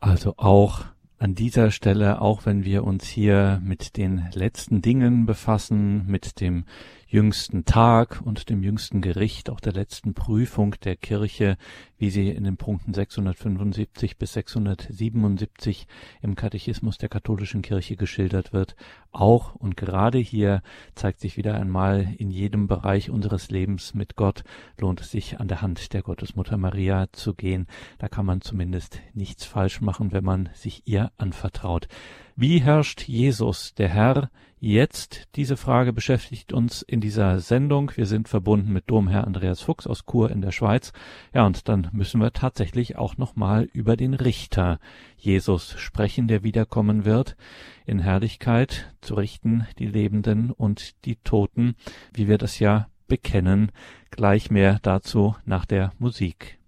Also 0.00 0.34
auch 0.36 0.84
an 1.18 1.34
dieser 1.34 1.70
Stelle, 1.70 2.20
auch 2.20 2.44
wenn 2.44 2.64
wir 2.64 2.84
uns 2.84 3.06
hier 3.06 3.60
mit 3.64 3.96
den 3.96 4.28
letzten 4.34 4.82
Dingen 4.82 5.26
befassen, 5.26 6.06
mit 6.06 6.40
dem 6.40 6.64
jüngsten 7.14 7.64
Tag 7.64 8.22
und 8.24 8.48
dem 8.50 8.64
jüngsten 8.64 9.00
Gericht, 9.00 9.48
auch 9.48 9.60
der 9.60 9.72
letzten 9.72 10.14
Prüfung 10.14 10.74
der 10.82 10.96
Kirche, 10.96 11.56
wie 11.96 12.10
sie 12.10 12.28
in 12.28 12.42
den 12.42 12.56
Punkten 12.56 12.92
675 12.92 14.18
bis 14.18 14.32
677 14.32 15.86
im 16.22 16.34
Katechismus 16.34 16.98
der 16.98 17.08
katholischen 17.08 17.62
Kirche 17.62 17.94
geschildert 17.94 18.52
wird. 18.52 18.74
Auch 19.12 19.54
und 19.54 19.76
gerade 19.76 20.18
hier 20.18 20.60
zeigt 20.96 21.20
sich 21.20 21.36
wieder 21.36 21.54
einmal 21.54 22.12
in 22.18 22.32
jedem 22.32 22.66
Bereich 22.66 23.10
unseres 23.10 23.48
Lebens 23.48 23.94
mit 23.94 24.16
Gott 24.16 24.42
lohnt 24.76 25.00
es 25.00 25.12
sich 25.12 25.38
an 25.38 25.46
der 25.46 25.62
Hand 25.62 25.92
der 25.92 26.02
Gottesmutter 26.02 26.56
Maria 26.56 27.06
zu 27.12 27.32
gehen. 27.32 27.68
Da 27.98 28.08
kann 28.08 28.26
man 28.26 28.40
zumindest 28.40 28.98
nichts 29.12 29.44
falsch 29.44 29.80
machen, 29.80 30.10
wenn 30.10 30.24
man 30.24 30.48
sich 30.52 30.82
ihr 30.86 31.12
anvertraut. 31.16 31.86
Wie 32.34 32.58
herrscht 32.58 33.06
Jesus, 33.06 33.72
der 33.74 33.88
Herr, 33.88 34.30
jetzt? 34.64 35.28
Diese 35.36 35.56
Frage 35.56 35.92
beschäftigt 35.92 36.52
uns 36.52 36.82
in 36.82 37.00
dieser 37.00 37.38
Sendung. 37.40 37.92
Wir 37.94 38.06
sind 38.06 38.28
verbunden 38.28 38.72
mit 38.72 38.90
Domherr 38.90 39.26
Andreas 39.26 39.60
Fuchs 39.60 39.86
aus 39.86 40.04
Chur 40.10 40.30
in 40.30 40.40
der 40.40 40.52
Schweiz. 40.52 40.92
Ja, 41.34 41.46
und 41.46 41.68
dann 41.68 41.88
müssen 41.92 42.20
wir 42.20 42.32
tatsächlich 42.32 42.96
auch 42.96 43.18
nochmal 43.18 43.68
über 43.72 43.96
den 43.96 44.14
Richter 44.14 44.80
Jesus 45.16 45.74
sprechen, 45.78 46.28
der 46.28 46.42
wiederkommen 46.42 47.04
wird, 47.04 47.36
in 47.84 47.98
Herrlichkeit 47.98 48.94
zu 49.02 49.14
richten 49.14 49.66
die 49.78 49.86
Lebenden 49.86 50.50
und 50.50 51.04
die 51.04 51.16
Toten, 51.16 51.74
wie 52.14 52.26
wir 52.26 52.38
das 52.38 52.58
ja 52.58 52.88
bekennen. 53.06 53.70
Gleich 54.10 54.50
mehr 54.50 54.78
dazu 54.82 55.36
nach 55.44 55.66
der 55.66 55.92
Musik. 55.98 56.58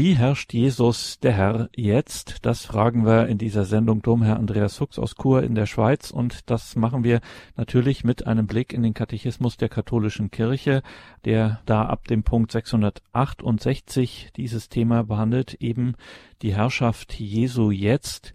Wie 0.00 0.14
herrscht 0.14 0.54
Jesus, 0.54 1.18
der 1.18 1.32
Herr, 1.32 1.70
jetzt? 1.74 2.46
Das 2.46 2.64
fragen 2.64 3.04
wir 3.04 3.26
in 3.26 3.36
dieser 3.36 3.64
Sendung. 3.64 4.00
Domherr 4.00 4.36
Andreas 4.36 4.76
Fuchs 4.76 4.96
aus 4.96 5.16
Chur 5.16 5.42
in 5.42 5.56
der 5.56 5.66
Schweiz. 5.66 6.12
Und 6.12 6.48
das 6.48 6.76
machen 6.76 7.02
wir 7.02 7.20
natürlich 7.56 8.04
mit 8.04 8.24
einem 8.24 8.46
Blick 8.46 8.72
in 8.72 8.84
den 8.84 8.94
Katechismus 8.94 9.56
der 9.56 9.68
katholischen 9.68 10.30
Kirche, 10.30 10.84
der 11.24 11.62
da 11.66 11.86
ab 11.86 12.06
dem 12.06 12.22
Punkt 12.22 12.52
668 12.52 14.28
dieses 14.36 14.68
Thema 14.68 15.02
behandelt, 15.02 15.54
eben 15.54 15.96
die 16.42 16.54
Herrschaft 16.54 17.18
Jesu 17.18 17.72
jetzt 17.72 18.34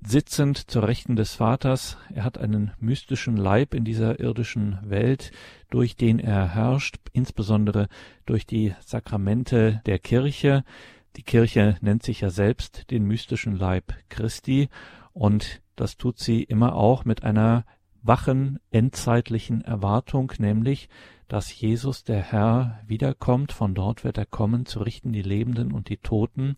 sitzend 0.00 0.70
zur 0.70 0.86
Rechten 0.86 1.16
des 1.16 1.34
Vaters. 1.34 1.96
Er 2.14 2.24
hat 2.24 2.38
einen 2.38 2.72
mystischen 2.78 3.36
Leib 3.36 3.74
in 3.74 3.84
dieser 3.84 4.20
irdischen 4.20 4.78
Welt, 4.82 5.32
durch 5.70 5.96
den 5.96 6.18
er 6.18 6.54
herrscht, 6.54 6.96
insbesondere 7.12 7.88
durch 8.26 8.46
die 8.46 8.74
Sakramente 8.80 9.82
der 9.86 9.98
Kirche. 9.98 10.64
Die 11.16 11.22
Kirche 11.22 11.76
nennt 11.80 12.02
sich 12.02 12.20
ja 12.20 12.30
selbst 12.30 12.90
den 12.90 13.04
mystischen 13.04 13.56
Leib 13.56 13.92
Christi 14.08 14.68
und 15.12 15.60
das 15.74 15.96
tut 15.96 16.18
sie 16.18 16.42
immer 16.42 16.74
auch 16.74 17.04
mit 17.04 17.24
einer 17.24 17.64
wachen 18.02 18.58
endzeitlichen 18.70 19.62
Erwartung, 19.62 20.32
nämlich, 20.38 20.88
dass 21.26 21.60
Jesus 21.60 22.04
der 22.04 22.20
Herr 22.20 22.80
wiederkommt, 22.86 23.52
von 23.52 23.74
dort 23.74 24.04
wird 24.04 24.16
er 24.16 24.26
kommen, 24.26 24.64
zu 24.64 24.80
richten 24.80 25.12
die 25.12 25.22
Lebenden 25.22 25.72
und 25.72 25.88
die 25.88 25.98
Toten. 25.98 26.56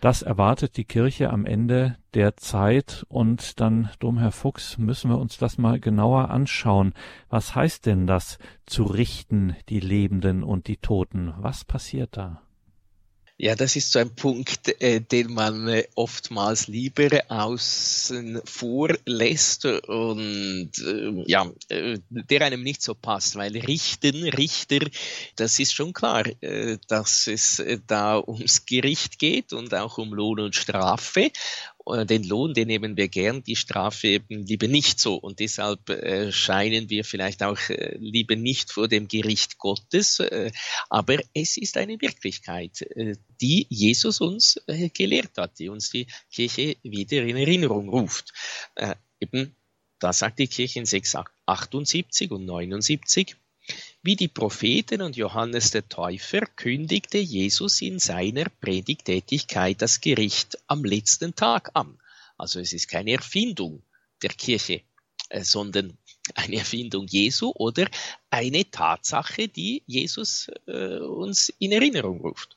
Das 0.00 0.22
erwartet 0.22 0.76
die 0.76 0.84
Kirche 0.84 1.30
am 1.30 1.46
Ende 1.46 1.96
der 2.14 2.36
Zeit 2.36 3.04
und 3.08 3.60
dann, 3.60 3.90
Domherr 3.98 4.32
Fuchs, 4.32 4.78
müssen 4.78 5.10
wir 5.10 5.18
uns 5.18 5.38
das 5.38 5.58
mal 5.58 5.80
genauer 5.80 6.30
anschauen. 6.30 6.92
Was 7.28 7.54
heißt 7.54 7.86
denn 7.86 8.06
das 8.06 8.38
zu 8.66 8.84
richten, 8.84 9.56
die 9.68 9.80
Lebenden 9.80 10.42
und 10.42 10.68
die 10.68 10.76
Toten? 10.76 11.32
Was 11.38 11.64
passiert 11.64 12.16
da? 12.16 12.45
Ja, 13.38 13.54
das 13.54 13.76
ist 13.76 13.92
so 13.92 13.98
ein 13.98 14.14
Punkt, 14.14 14.80
äh, 14.80 14.98
den 15.02 15.34
man 15.34 15.68
äh, 15.68 15.84
oftmals 15.94 16.68
lieber 16.68 17.10
außen 17.28 18.40
vor 18.46 18.94
lässt 19.04 19.66
und 19.66 20.70
äh, 20.78 21.22
ja, 21.26 21.46
äh, 21.68 21.98
der 22.08 22.40
einem 22.46 22.62
nicht 22.62 22.80
so 22.80 22.94
passt, 22.94 23.36
weil 23.36 23.54
Richten, 23.58 24.24
Richter, 24.24 24.78
das 25.36 25.58
ist 25.58 25.74
schon 25.74 25.92
klar, 25.92 26.24
äh, 26.40 26.78
dass 26.88 27.26
es 27.26 27.58
äh, 27.58 27.78
da 27.86 28.18
ums 28.26 28.64
Gericht 28.64 29.18
geht 29.18 29.52
und 29.52 29.74
auch 29.74 29.98
um 29.98 30.14
Lohn 30.14 30.40
und 30.40 30.54
Strafe 30.56 31.30
den 31.86 32.24
Lohn, 32.24 32.52
den 32.52 32.66
nehmen 32.66 32.96
wir 32.96 33.08
gern, 33.08 33.42
die 33.44 33.56
Strafe 33.56 34.08
eben 34.08 34.44
lieber 34.44 34.66
nicht 34.66 34.98
so. 34.98 35.14
Und 35.14 35.38
deshalb 35.38 35.88
äh, 35.88 36.32
scheinen 36.32 36.90
wir 36.90 37.04
vielleicht 37.04 37.42
auch 37.42 37.58
äh, 37.68 37.96
lieber 37.98 38.34
nicht 38.34 38.72
vor 38.72 38.88
dem 38.88 39.06
Gericht 39.08 39.58
Gottes. 39.58 40.18
Äh, 40.20 40.50
aber 40.90 41.18
es 41.32 41.56
ist 41.56 41.76
eine 41.76 42.00
Wirklichkeit, 42.00 42.82
äh, 42.82 43.14
die 43.40 43.66
Jesus 43.70 44.20
uns 44.20 44.60
äh, 44.66 44.88
gelehrt 44.88 45.38
hat, 45.38 45.58
die 45.58 45.68
uns 45.68 45.90
die 45.90 46.06
Kirche 46.30 46.76
wieder 46.82 47.22
in 47.22 47.36
Erinnerung 47.36 47.88
ruft. 47.88 48.32
eben, 49.20 49.54
da 49.98 50.12
sagt 50.12 50.38
die 50.38 50.48
Kirche 50.48 50.80
in 50.80 50.86
6, 50.86 51.16
78 51.46 52.30
und 52.30 52.44
79, 52.44 53.36
wie 54.02 54.16
die 54.16 54.28
Propheten 54.28 55.02
und 55.02 55.16
Johannes 55.16 55.70
der 55.70 55.88
Täufer 55.88 56.42
kündigte 56.46 57.18
Jesus 57.18 57.82
in 57.82 57.98
seiner 57.98 58.44
Predigtätigkeit 58.60 59.82
das 59.82 60.00
Gericht 60.00 60.58
am 60.66 60.84
letzten 60.84 61.34
Tag 61.34 61.70
an. 61.74 61.98
Also 62.38 62.60
es 62.60 62.72
ist 62.72 62.88
keine 62.88 63.12
Erfindung 63.12 63.82
der 64.22 64.30
Kirche, 64.30 64.82
äh, 65.28 65.42
sondern 65.42 65.98
eine 66.34 66.56
Erfindung 66.56 67.06
Jesu 67.06 67.52
oder 67.54 67.88
eine 68.30 68.70
Tatsache, 68.70 69.48
die 69.48 69.82
Jesus 69.86 70.48
äh, 70.66 70.98
uns 70.98 71.48
in 71.58 71.72
Erinnerung 71.72 72.20
ruft. 72.20 72.56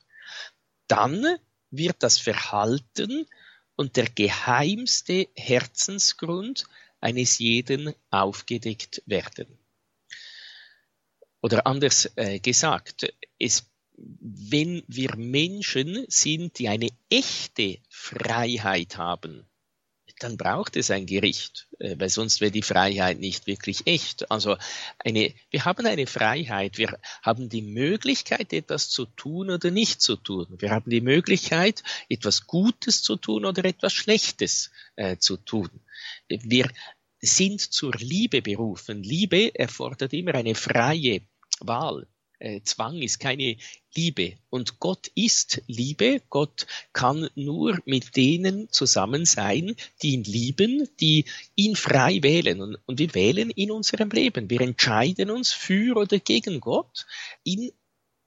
Dann 0.88 1.38
wird 1.72 1.98
das 2.00 2.18
Verhalten 2.18 3.28
und 3.76 3.96
der 3.96 4.10
geheimste 4.10 5.28
Herzensgrund 5.36 6.66
eines 7.00 7.38
jeden 7.38 7.94
aufgedeckt 8.10 9.04
werden. 9.06 9.59
Oder 11.42 11.66
anders 11.68 12.12
äh, 12.16 12.40
gesagt, 12.40 13.14
es, 13.38 13.70
wenn 13.96 14.84
wir 14.88 15.16
Menschen 15.16 16.06
sind, 16.08 16.60
die 16.60 16.70
eine 16.70 16.90
echte 17.10 17.80
Freiheit 17.90 18.98
haben, 18.98 19.50
dann 20.20 20.36
braucht 20.36 20.76
es 20.76 20.92
ein 20.92 21.06
Gericht, 21.06 21.68
äh, 21.80 21.96
weil 21.98 22.10
sonst 22.10 22.42
wäre 22.42 22.52
die 22.52 22.62
Freiheit 22.62 23.20
nicht 23.20 23.48
wirklich 23.48 23.88
echt. 23.88 24.30
Also 24.30 24.58
eine, 25.00 25.34
wir 25.50 25.66
haben 25.66 25.86
eine 25.86 26.08
Freiheit, 26.08 26.78
wir 26.78 27.00
haben 27.22 27.50
die 27.50 27.62
Möglichkeit, 27.62 28.52
etwas 28.54 28.90
zu 28.90 29.06
tun 29.06 29.50
oder 29.50 29.72
nicht 29.72 30.02
zu 30.02 30.18
tun. 30.18 30.48
Wir 30.60 30.72
haben 30.72 30.90
die 30.90 31.02
Möglichkeit, 31.02 31.84
etwas 32.10 32.48
Gutes 32.48 33.02
zu 33.02 33.16
tun 33.16 33.46
oder 33.46 33.64
etwas 33.64 33.94
Schlechtes 33.94 34.72
äh, 34.98 35.18
zu 35.18 35.38
tun. 35.38 35.70
Wir 36.28 36.70
sind 37.22 37.62
zur 37.62 37.94
Liebe 37.98 38.42
berufen. 38.42 39.04
Liebe 39.04 39.54
erfordert 39.56 40.14
immer 40.14 40.36
eine 40.36 40.56
freie 40.56 41.22
Wahl. 41.60 42.08
Äh, 42.40 42.62
Zwang 42.64 43.02
ist 43.02 43.20
keine 43.20 43.58
Liebe. 43.94 44.38
Und 44.50 44.80
Gott 44.80 45.12
ist 45.14 45.62
Liebe. 45.68 46.22
Gott 46.30 46.68
kann 46.94 47.30
nur 47.36 47.80
mit 47.86 48.16
denen 48.16 48.72
zusammen 48.72 49.26
sein, 49.26 49.76
die 50.02 50.12
ihn 50.12 50.24
lieben, 50.24 50.88
die 51.02 51.26
ihn 51.56 51.76
frei 51.76 52.24
wählen. 52.24 52.78
Und, 52.86 53.00
wir 53.00 53.14
wählen 53.14 53.50
in 53.50 53.72
unserem 53.72 54.10
Leben. 54.10 54.50
Wir 54.50 54.62
entscheiden 54.62 55.30
uns 55.32 55.52
für 55.52 55.98
oder 55.98 56.20
gegen 56.20 56.62
Gott 56.62 57.06
in 57.44 57.72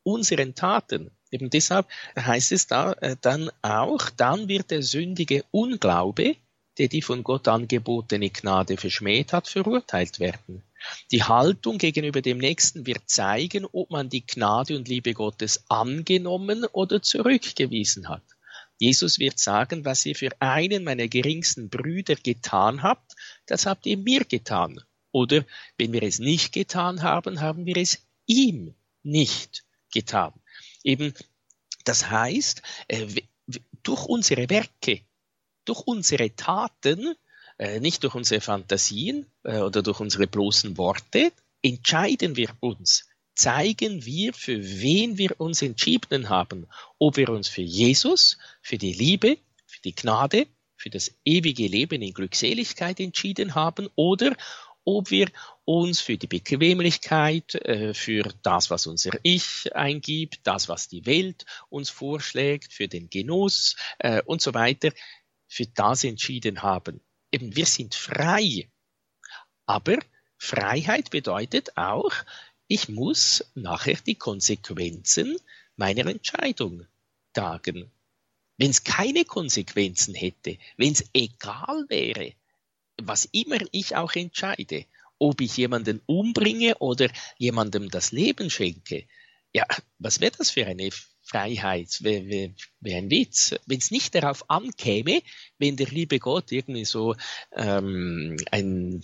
unseren 0.02 0.54
Taten. 0.54 1.10
Eben 1.30 1.48
deshalb 1.48 1.88
heißt 2.14 2.52
es 2.52 2.66
da 2.66 2.92
äh, 2.92 3.16
dann 3.18 3.50
auch, 3.62 4.10
dann 4.10 4.48
wird 4.48 4.70
der 4.70 4.82
sündige 4.82 5.44
Unglaube 5.50 6.36
der 6.78 6.88
die 6.88 7.02
von 7.02 7.22
Gott 7.22 7.48
angebotene 7.48 8.30
Gnade 8.30 8.76
verschmäht 8.76 9.32
hat, 9.32 9.48
verurteilt 9.48 10.20
werden. 10.20 10.62
Die 11.10 11.22
Haltung 11.22 11.78
gegenüber 11.78 12.22
dem 12.22 12.38
Nächsten 12.38 12.86
wird 12.86 13.08
zeigen, 13.08 13.66
ob 13.70 13.90
man 13.90 14.08
die 14.08 14.26
Gnade 14.26 14.76
und 14.76 14.88
Liebe 14.88 15.14
Gottes 15.14 15.64
angenommen 15.68 16.64
oder 16.64 17.02
zurückgewiesen 17.02 18.08
hat. 18.08 18.22
Jesus 18.78 19.18
wird 19.18 19.38
sagen, 19.38 19.84
was 19.84 20.04
ihr 20.06 20.16
für 20.16 20.30
einen 20.40 20.82
meiner 20.82 21.06
geringsten 21.06 21.68
Brüder 21.68 22.16
getan 22.16 22.82
habt, 22.82 23.14
das 23.46 23.66
habt 23.66 23.86
ihr 23.86 23.96
mir 23.96 24.24
getan. 24.24 24.80
Oder 25.12 25.44
wenn 25.78 25.92
wir 25.92 26.02
es 26.02 26.18
nicht 26.18 26.52
getan 26.52 27.02
haben, 27.02 27.40
haben 27.40 27.66
wir 27.66 27.76
es 27.76 27.98
ihm 28.26 28.74
nicht 29.02 29.64
getan. 29.92 30.32
Eben, 30.82 31.14
das 31.84 32.10
heißt, 32.10 32.62
äh, 32.88 33.06
durch 33.82 34.04
unsere 34.06 34.48
Werke 34.48 35.02
durch 35.64 35.80
unsere 35.80 36.34
Taten, 36.34 37.14
äh, 37.58 37.80
nicht 37.80 38.02
durch 38.02 38.14
unsere 38.14 38.40
Fantasien 38.40 39.26
äh, 39.44 39.58
oder 39.58 39.82
durch 39.82 40.00
unsere 40.00 40.26
bloßen 40.26 40.76
Worte, 40.78 41.32
entscheiden 41.62 42.36
wir 42.36 42.50
uns, 42.60 43.08
zeigen 43.34 44.04
wir, 44.04 44.32
für 44.34 44.58
wen 44.80 45.18
wir 45.18 45.40
uns 45.40 45.62
entschieden 45.62 46.28
haben, 46.28 46.66
ob 46.98 47.16
wir 47.16 47.28
uns 47.28 47.48
für 47.48 47.62
Jesus, 47.62 48.38
für 48.62 48.78
die 48.78 48.92
Liebe, 48.92 49.38
für 49.66 49.80
die 49.82 49.94
Gnade, 49.94 50.46
für 50.76 50.90
das 50.90 51.14
ewige 51.24 51.68
Leben 51.68 52.02
in 52.02 52.12
Glückseligkeit 52.12 52.98
entschieden 52.98 53.54
haben 53.54 53.88
oder 53.94 54.36
ob 54.84 55.12
wir 55.12 55.28
uns 55.64 56.00
für 56.00 56.18
die 56.18 56.26
Bequemlichkeit, 56.26 57.54
äh, 57.54 57.94
für 57.94 58.24
das, 58.42 58.68
was 58.70 58.88
unser 58.88 59.12
Ich 59.22 59.72
eingibt, 59.76 60.40
das, 60.42 60.68
was 60.68 60.88
die 60.88 61.06
Welt 61.06 61.46
uns 61.68 61.88
vorschlägt, 61.88 62.72
für 62.72 62.88
den 62.88 63.08
Genuss 63.08 63.76
und 64.24 64.42
so 64.42 64.52
weiter, 64.54 64.90
für 65.52 65.66
das 65.66 66.02
entschieden 66.02 66.62
haben. 66.62 67.02
Eben, 67.30 67.54
wir 67.54 67.66
sind 67.66 67.94
frei. 67.94 68.70
Aber 69.66 69.98
Freiheit 70.38 71.10
bedeutet 71.10 71.76
auch, 71.76 72.10
ich 72.68 72.88
muss 72.88 73.44
nachher 73.54 73.98
die 74.06 74.14
Konsequenzen 74.14 75.36
meiner 75.76 76.06
Entscheidung 76.06 76.86
tragen. 77.34 77.90
Wenn 78.56 78.70
es 78.70 78.82
keine 78.82 79.26
Konsequenzen 79.26 80.14
hätte, 80.14 80.56
wenn 80.78 80.92
es 80.92 81.04
egal 81.12 81.84
wäre, 81.88 82.32
was 83.02 83.26
immer 83.26 83.58
ich 83.72 83.94
auch 83.94 84.14
entscheide, 84.14 84.86
ob 85.18 85.42
ich 85.42 85.58
jemanden 85.58 86.00
umbringe 86.06 86.78
oder 86.78 87.10
jemandem 87.36 87.90
das 87.90 88.10
Leben 88.10 88.48
schenke, 88.48 89.06
ja, 89.52 89.66
was 89.98 90.20
wäre 90.20 90.32
das 90.38 90.50
für 90.50 90.66
eine 90.66 90.90
Freiheit 91.22 92.02
wär, 92.02 92.28
wär 92.80 92.98
ein 92.98 93.10
Witz. 93.10 93.54
Wenn 93.66 93.78
es 93.78 93.90
nicht 93.90 94.14
darauf 94.14 94.50
ankäme, 94.50 95.22
wenn 95.58 95.76
der 95.76 95.86
liebe 95.86 96.18
Gott 96.18 96.50
irgendwie 96.50 96.84
so 96.84 97.14
ähm, 97.54 98.36
ein 98.50 99.02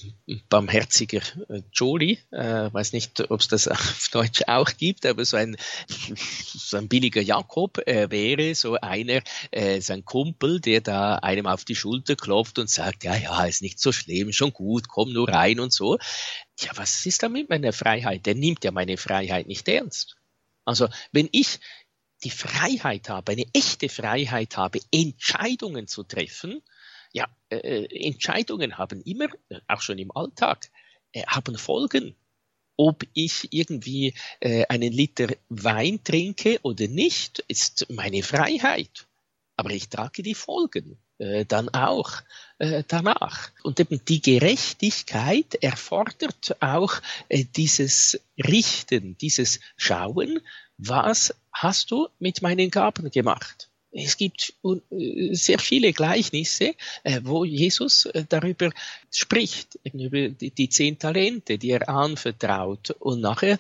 barmherziger 0.49 1.23
äh, 1.49 1.63
Jolie, 1.73 2.19
äh, 2.33 2.73
weiß 2.73 2.93
nicht, 2.93 3.31
ob 3.31 3.41
es 3.41 3.49
das 3.49 3.69
auf 3.69 4.09
Deutsch 4.13 4.43
auch 4.47 4.71
gibt, 4.77 5.07
aber 5.07 5.25
so 5.25 5.37
ein, 5.37 5.57
so 5.87 6.77
ein 6.77 6.89
billiger 6.89 7.23
Jakob 7.23 7.79
äh, 7.87 8.11
wäre, 8.11 8.55
so 8.55 8.75
einer, 8.75 9.23
äh, 9.53 9.81
sein 9.81 10.05
Kumpel, 10.05 10.61
der 10.61 10.81
da 10.81 11.17
einem 11.17 11.47
auf 11.47 11.65
die 11.65 11.77
Schulter 11.77 12.17
klopft 12.17 12.59
und 12.59 12.69
sagt, 12.69 13.05
ja, 13.05 13.17
ja, 13.17 13.45
ist 13.45 13.63
nicht 13.63 13.79
so 13.79 13.93
schlimm, 13.93 14.33
schon 14.33 14.53
gut, 14.53 14.89
komm 14.89 15.13
nur 15.13 15.29
rein 15.29 15.61
und 15.61 15.73
so. 15.73 15.99
Ja, 16.61 16.73
was 16.75 17.07
ist 17.07 17.23
da 17.23 17.29
mit 17.29 17.49
meiner 17.49 17.73
Freiheit? 17.73 18.27
Der 18.27 18.35
nimmt 18.35 18.65
ja 18.65 18.73
meine 18.73 18.97
Freiheit 18.97 19.47
nicht 19.47 19.69
ernst. 19.69 20.17
Also 20.69 20.89
wenn 21.13 21.31
ich 21.33 21.61
die 22.25 22.31
Freiheit 22.31 23.09
habe, 23.09 23.33
eine 23.33 23.47
echte 23.53 23.89
Freiheit 23.89 24.57
habe, 24.57 24.81
Entscheidungen 24.91 25.87
zu 25.87 26.03
treffen, 26.03 26.63
ja, 27.13 27.27
äh, 27.51 27.57
äh, 27.57 28.07
Entscheidungen 28.07 28.77
haben 28.79 29.03
immer, 29.03 29.27
äh, 29.49 29.61
auch 29.67 29.81
schon 29.81 29.99
im 29.99 30.11
Alltag, 30.15 30.71
äh, 31.13 31.25
haben 31.27 31.57
Folgen. 31.57 32.15
Ob 32.77 33.05
ich 33.15 33.53
irgendwie 33.53 34.15
äh, 34.41 34.65
einen 34.67 34.93
Liter 34.93 35.29
Wein 35.49 36.05
trinke 36.05 36.61
oder 36.63 36.87
nicht, 36.87 37.45
ist 37.49 37.87
meine 37.89 38.23
Freiheit. 38.23 39.07
Aber 39.57 39.71
ich 39.71 39.89
trage 39.89 40.23
die 40.23 40.35
Folgen 40.35 40.99
äh, 41.19 41.45
dann 41.45 41.69
auch 41.71 42.13
äh, 42.59 42.85
danach. 42.87 43.51
Und 43.65 43.81
eben 43.81 44.05
die 44.05 44.23
Gerechtigkeit 44.23 45.57
erfordert 45.57 46.57
auch 46.61 46.95
äh, 47.29 47.45
dieses 47.45 48.21
Richten, 48.39 49.19
dieses 49.19 49.59
Schauen, 49.77 50.41
was 50.79 51.35
hast 51.53 51.91
du 51.91 52.09
mit 52.19 52.41
meinen 52.41 52.71
Gaben 52.71 53.11
gemacht? 53.11 53.69
Es 53.91 54.17
gibt 54.17 54.55
äh, 54.65 55.35
sehr 55.35 55.59
viele 55.59 55.93
Gleichnisse, 55.93 56.75
äh, 57.05 57.21
wo 57.25 57.45
Jesus 57.45 58.05
äh, 58.07 58.25
darüber 58.29 58.71
spricht, 59.11 59.79
über 59.83 60.29
die 60.29 60.69
zehn 60.69 60.99
Talente, 60.99 61.59
die 61.59 61.71
er 61.71 61.89
anvertraut 61.89 62.91
und 62.91 63.21
nachher 63.21 63.59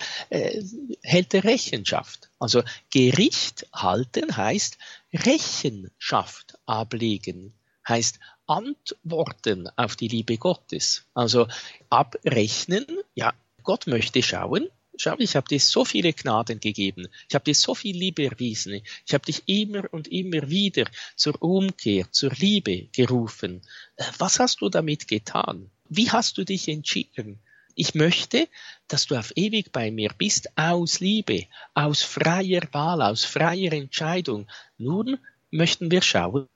hält 1.03 1.35
er 1.35 1.45
Rechenschaft. 1.45 2.29
Also 2.39 2.63
Gericht 2.91 3.67
halten 3.73 4.37
heißt 4.37 4.77
Rechenschaft 5.15 6.59
ablegen, 6.67 7.55
heißt 7.89 8.21
antworten 8.47 9.69
auf 9.77 9.97
die 9.97 10.09
Liebe 10.09 10.37
Gottes. 10.37 11.07
Also 11.15 11.49
abrechnen, 11.89 12.85
ja, 13.15 13.33
Gott 13.63 13.87
möchte 13.87 14.23
schauen, 14.23 14.69
schau, 14.99 15.15
ich 15.19 15.37
habe 15.37 15.49
dir 15.49 15.61
so 15.61 15.85
viele 15.85 16.13
Gnaden 16.13 16.61
gegeben, 16.61 17.09
ich 17.29 17.35
habe 17.35 17.45
dir 17.45 17.55
so 17.55 17.75
viel 17.75 17.97
Liebe 17.97 18.25
erwiesen, 18.25 18.83
ich 19.07 19.15
habe 19.15 19.25
dich 19.25 19.43
immer 19.47 19.85
und 19.93 20.09
immer 20.09 20.49
wieder 20.51 20.85
zur 21.17 21.41
Umkehr, 21.43 22.11
zur 22.11 22.33
Liebe 22.39 22.89
gerufen. 22.93 23.63
Äh, 23.97 24.05
was 24.19 24.39
hast 24.41 24.61
du 24.61 24.69
damit 24.69 25.09
getan? 25.09 25.71
Wie 25.89 26.11
hast 26.11 26.39
du 26.39 26.45
dich 26.45 26.69
entschieden? 26.69 27.39
Ich 27.75 27.95
möchte, 27.95 28.49
dass 28.89 29.07
du 29.07 29.17
auf 29.17 29.33
ewig 29.37 29.71
bei 29.71 29.93
mir 29.93 30.11
bist, 30.19 30.49
aus 30.57 30.99
Liebe, 30.99 31.47
aus 31.75 32.03
freier 32.03 32.63
Wahl, 32.73 33.01
aus 33.03 33.25
freier 33.25 33.73
Entscheidung. 33.73 34.49
Nun 34.79 35.19
möchten 35.53 35.91
wir 35.91 36.03
schauen, 36.03 36.49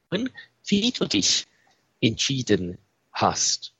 wie 0.67 0.91
du 0.91 1.07
dich 1.07 1.47
entschieden 2.01 2.79
hast. 3.13 3.73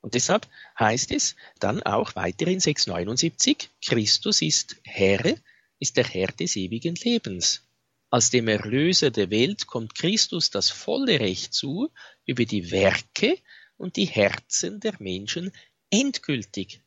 Und 0.00 0.14
deshalb 0.14 0.48
heißt 0.78 1.10
es 1.12 1.36
dann 1.58 1.82
auch 1.82 2.16
weiter 2.16 2.46
in 2.46 2.60
679, 2.60 3.68
Christus 3.84 4.42
ist 4.42 4.76
Herr, 4.84 5.36
ist 5.78 5.96
der 5.96 6.04
Herr 6.06 6.28
des 6.28 6.56
ewigen 6.56 6.94
Lebens. 6.94 7.62
Als 8.10 8.30
dem 8.30 8.48
Erlöser 8.48 9.10
der 9.10 9.30
Welt 9.30 9.66
kommt 9.66 9.94
Christus 9.94 10.50
das 10.50 10.70
volle 10.70 11.20
Recht 11.20 11.54
zu, 11.54 11.90
über 12.24 12.44
die 12.44 12.70
Werke 12.70 13.38
und 13.76 13.96
die 13.96 14.06
Herzen 14.06 14.80
der 14.80 14.94
Menschen 14.98 15.52
endgültig 15.90 16.80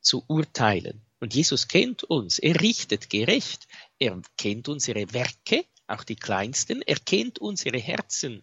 zu 0.00 0.24
urteilen. 0.26 1.02
Und 1.18 1.34
Jesus 1.34 1.68
kennt 1.68 2.04
uns, 2.04 2.38
er 2.38 2.60
richtet 2.60 3.10
gerecht, 3.10 3.68
er 3.98 4.22
kennt 4.38 4.68
unsere 4.68 5.12
Werke, 5.12 5.66
auch 5.86 6.02
die 6.02 6.16
kleinsten, 6.16 6.80
er 6.82 6.96
kennt 6.96 7.38
unsere 7.38 7.78
Herzen, 7.78 8.42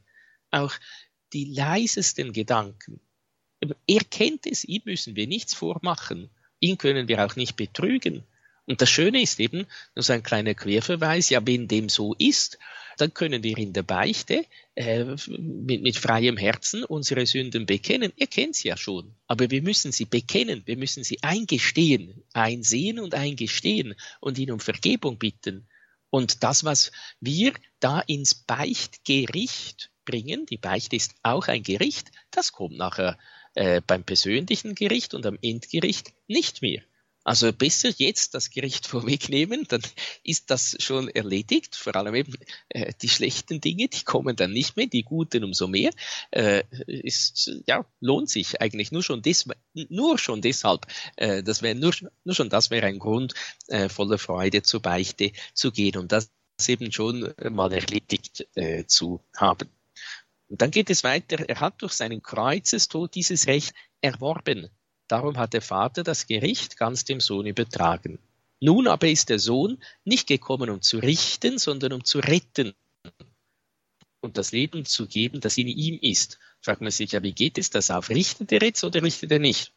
auch 0.52 0.74
die 1.34 1.46
leisesten 1.46 2.34
Gedanken. 2.34 3.02
Er 3.60 4.04
kennt 4.10 4.46
es, 4.46 4.64
ihm 4.64 4.82
müssen 4.86 5.16
wir 5.16 5.28
nichts 5.28 5.54
vormachen, 5.54 6.30
ihn 6.60 6.78
können 6.78 7.08
wir 7.08 7.26
auch 7.26 7.36
nicht 7.36 7.56
betrügen. 7.56 8.24
Und 8.68 8.82
das 8.82 8.90
Schöne 8.90 9.22
ist 9.22 9.40
eben, 9.40 9.66
nur 9.96 10.04
so 10.04 10.14
ein 10.14 10.24
kleiner 10.24 10.54
Querverweis, 10.54 11.30
ja, 11.30 11.46
wenn 11.48 11.68
dem 11.68 11.88
so 11.88 12.14
ist, 12.16 12.60
dann 12.98 13.14
können 13.14 13.44
wir 13.44 13.58
in 13.58 13.74
der 13.74 13.84
Beichte 13.84 14.46
äh, 14.76 15.06
mit, 15.28 15.82
mit 15.84 15.98
freiem 15.98 16.36
Herzen 16.36 16.84
unsere 16.84 17.26
Sünden 17.26 17.66
bekennen. 17.66 18.12
Ihr 18.18 18.28
kennt 18.28 18.56
sie 18.56 18.68
ja 18.68 18.78
schon, 18.78 19.16
aber 19.28 19.50
wir 19.50 19.62
müssen 19.62 19.92
sie 19.92 20.06
bekennen, 20.06 20.64
wir 20.66 20.78
müssen 20.78 21.04
sie 21.04 21.24
eingestehen, 21.24 22.24
einsehen 22.34 23.00
und 23.00 23.16
eingestehen 23.16 23.96
und 24.20 24.38
ihn 24.38 24.52
um 24.52 24.60
Vergebung 24.60 25.18
bitten. 25.18 25.68
Und 26.10 26.44
das, 26.44 26.64
was 26.64 26.92
wir 27.22 27.54
da 27.80 28.02
ins 28.02 28.34
Beichtgericht 28.34 29.92
bringen, 30.06 30.46
die 30.46 30.58
Beichte 30.58 30.96
ist 30.96 31.16
auch 31.24 31.48
ein 31.48 31.64
Gericht, 31.64 32.12
das 32.32 32.52
kommt 32.52 32.78
nachher 32.78 33.18
äh, 33.58 33.82
beim 33.86 34.04
persönlichen 34.04 34.76
Gericht 34.76 35.16
und 35.16 35.26
am 35.26 35.38
Endgericht 35.42 36.14
nicht 36.28 36.62
mehr. 36.62 36.84
Also 37.24 37.52
besser 37.52 37.90
jetzt 37.98 38.36
das 38.36 38.52
Gericht 38.52 38.86
vorwegnehmen, 38.88 39.66
dann 39.68 39.82
ist 40.24 40.52
das 40.52 40.78
schon 40.80 41.10
erledigt. 41.10 41.76
Vor 41.76 41.96
allem 41.96 42.14
eben 42.14 42.36
äh, 42.70 42.94
die 43.02 43.10
schlechten 43.10 43.60
Dinge, 43.60 43.88
die 43.88 44.04
kommen 44.04 44.36
dann 44.36 44.52
nicht 44.54 44.78
mehr, 44.78 44.86
die 44.86 45.02
guten 45.02 45.44
umso 45.44 45.68
mehr. 45.68 45.90
Äh, 46.30 46.64
ist, 46.86 47.52
ja, 47.66 47.84
lohnt 48.00 48.30
sich 48.30 48.62
eigentlich 48.62 48.92
nur 48.92 49.02
schon, 49.02 49.24
des, 49.24 49.48
nur 49.74 50.20
schon 50.20 50.42
deshalb. 50.42 50.86
Äh, 51.16 51.42
das 51.42 51.64
wäre 51.64 51.74
nur, 51.74 51.94
nur 52.26 52.36
schon 52.36 52.50
das 52.50 52.70
wäre 52.70 52.86
ein 52.86 53.00
Grund, 53.00 53.34
äh, 53.70 53.90
voller 53.90 54.20
Freude 54.20 54.62
zur 54.62 54.84
Beichte 54.84 55.32
zu 55.56 55.72
gehen 55.72 55.98
und 55.98 56.12
das 56.12 56.30
eben 56.68 56.92
schon 56.92 57.34
mal 57.50 57.74
erledigt 57.74 58.48
äh, 58.54 58.86
zu 58.86 59.20
haben. 59.36 59.68
Und 60.50 60.62
dann 60.62 60.72
geht 60.72 60.90
es 60.90 61.04
weiter. 61.04 61.48
Er 61.48 61.60
hat 61.60 61.82
durch 61.82 61.94
seinen 61.94 62.22
Kreuzestod 62.22 63.16
dieses 63.16 63.48
Recht 63.48 63.74
erworben. 64.02 64.70
Darum 65.08 65.38
hat 65.38 65.54
der 65.54 65.62
Vater 65.62 66.04
das 66.04 66.28
Gericht 66.28 66.78
ganz 66.78 67.06
dem 67.06 67.20
Sohn 67.20 67.46
übertragen. 67.46 68.20
Nun 68.60 68.88
aber 68.88 69.08
ist 69.08 69.30
der 69.30 69.40
Sohn 69.40 69.82
nicht 70.04 70.28
gekommen, 70.28 70.70
um 70.70 70.82
zu 70.82 70.98
richten, 70.98 71.58
sondern 71.60 71.94
um 71.94 72.04
zu 72.04 72.20
retten 72.20 72.74
und 74.22 74.38
das 74.38 74.52
Leben 74.52 74.86
zu 74.86 75.08
geben, 75.08 75.40
das 75.42 75.58
in 75.58 75.68
ihm 75.68 76.00
ist. 76.02 76.40
Fragt 76.62 76.82
man 76.82 76.92
sich 76.92 77.12
ja, 77.12 77.24
wie 77.24 77.34
geht 77.34 77.58
es 77.58 77.70
das 77.70 77.92
auf? 77.92 78.10
Richtet 78.10 78.52
er 78.52 78.62
jetzt 78.62 78.84
oder 78.84 79.02
richtet 79.04 79.32
er 79.32 79.40
nicht? 79.40 79.74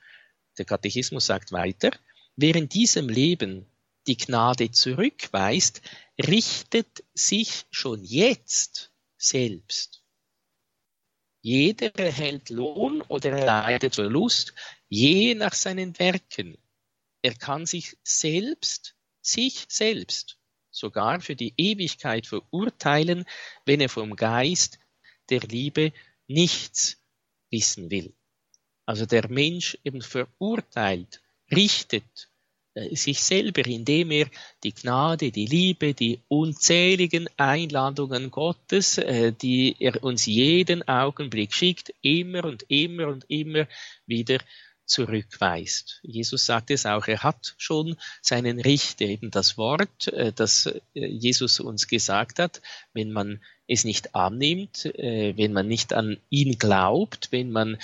Der 0.58 0.64
Katechismus 0.64 1.26
sagt 1.26 1.52
weiter, 1.52 1.90
wer 2.36 2.56
in 2.56 2.68
diesem 2.68 3.08
Leben 3.08 3.66
die 4.06 4.16
Gnade 4.16 4.70
zurückweist, 4.70 5.82
richtet 6.18 7.04
sich 7.14 7.66
schon 7.70 8.02
jetzt 8.02 8.92
selbst. 9.16 9.99
Jeder 11.42 11.94
erhält 11.98 12.50
Lohn 12.50 13.00
oder 13.02 13.30
erleidet 13.30 13.94
Verlust, 13.94 14.54
je 14.88 15.34
nach 15.34 15.54
seinen 15.54 15.98
Werken. 15.98 16.58
Er 17.22 17.34
kann 17.34 17.66
sich 17.66 17.96
selbst, 18.02 18.94
sich 19.22 19.66
selbst, 19.68 20.38
sogar 20.70 21.20
für 21.20 21.36
die 21.36 21.54
Ewigkeit 21.56 22.26
verurteilen, 22.26 23.24
wenn 23.64 23.80
er 23.80 23.88
vom 23.88 24.16
Geist 24.16 24.78
der 25.30 25.40
Liebe 25.40 25.92
nichts 26.26 27.02
wissen 27.50 27.90
will. 27.90 28.14
Also 28.86 29.06
der 29.06 29.28
Mensch 29.28 29.78
eben 29.84 30.02
verurteilt, 30.02 31.22
richtet 31.50 32.29
sich 32.92 33.22
selber, 33.22 33.66
indem 33.66 34.10
er 34.10 34.26
die 34.64 34.74
Gnade, 34.74 35.30
die 35.30 35.46
Liebe, 35.46 35.94
die 35.94 36.20
unzähligen 36.28 37.28
Einladungen 37.36 38.30
Gottes, 38.30 38.98
äh, 38.98 39.32
die 39.32 39.76
er 39.78 40.02
uns 40.02 40.26
jeden 40.26 40.86
Augenblick 40.88 41.54
schickt, 41.54 41.92
immer 42.02 42.44
und 42.44 42.64
immer 42.68 43.08
und 43.08 43.24
immer 43.28 43.66
wieder 44.06 44.38
zurückweist. 44.90 46.00
Jesus 46.02 46.46
sagt 46.46 46.70
es 46.70 46.84
auch, 46.84 47.06
er 47.06 47.22
hat 47.22 47.54
schon 47.58 47.96
seinen 48.20 48.60
Richter, 48.60 49.06
eben 49.06 49.30
das 49.30 49.56
Wort, 49.56 50.08
äh, 50.08 50.32
das 50.32 50.66
äh, 50.66 50.80
Jesus 50.94 51.60
uns 51.60 51.86
gesagt 51.86 52.40
hat, 52.40 52.60
wenn 52.92 53.12
man 53.12 53.40
es 53.68 53.84
nicht 53.84 54.16
annimmt, 54.16 54.86
äh, 54.86 55.36
wenn 55.36 55.52
man 55.52 55.68
nicht 55.68 55.92
an 55.92 56.18
ihn 56.28 56.58
glaubt, 56.58 57.28
wenn 57.30 57.52
man 57.52 57.78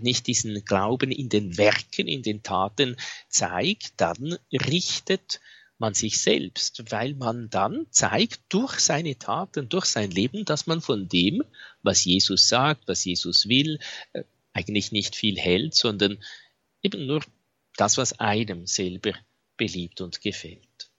nicht 0.00 0.26
diesen 0.26 0.64
Glauben 0.64 1.10
in 1.10 1.28
den 1.28 1.58
Werken, 1.58 2.08
in 2.08 2.22
den 2.22 2.42
Taten 2.42 2.96
zeigt, 3.28 3.92
dann 3.98 4.38
richtet 4.50 5.40
man 5.76 5.92
sich 5.92 6.22
selbst, 6.22 6.90
weil 6.90 7.14
man 7.14 7.50
dann 7.50 7.86
zeigt 7.90 8.40
durch 8.48 8.80
seine 8.80 9.18
Taten, 9.18 9.68
durch 9.68 9.84
sein 9.84 10.10
Leben, 10.10 10.46
dass 10.46 10.66
man 10.66 10.80
von 10.80 11.08
dem, 11.08 11.42
was 11.82 12.06
Jesus 12.06 12.48
sagt, 12.48 12.88
was 12.88 13.04
Jesus 13.04 13.46
will, 13.46 13.78
eigentlich 14.56 14.90
nicht 14.90 15.14
viel 15.14 15.36
hält, 15.36 15.74
sondern 15.74 16.18
eben 16.86 17.06
nur 17.06 17.20
das, 17.76 17.98
was 17.98 18.18
einem 18.20 18.66
selber 18.66 19.12
beliebt 19.56 20.00
und 20.00 20.20
gefällt. 20.20 20.90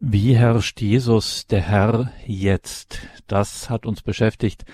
Wie 0.00 0.36
herrscht 0.36 0.80
Jesus, 0.80 1.46
der 1.46 1.62
Herr, 1.62 2.12
jetzt? 2.26 3.00
Das 3.26 3.68
hat 3.68 3.84
uns 3.84 4.02
beschäftigt 4.02 4.64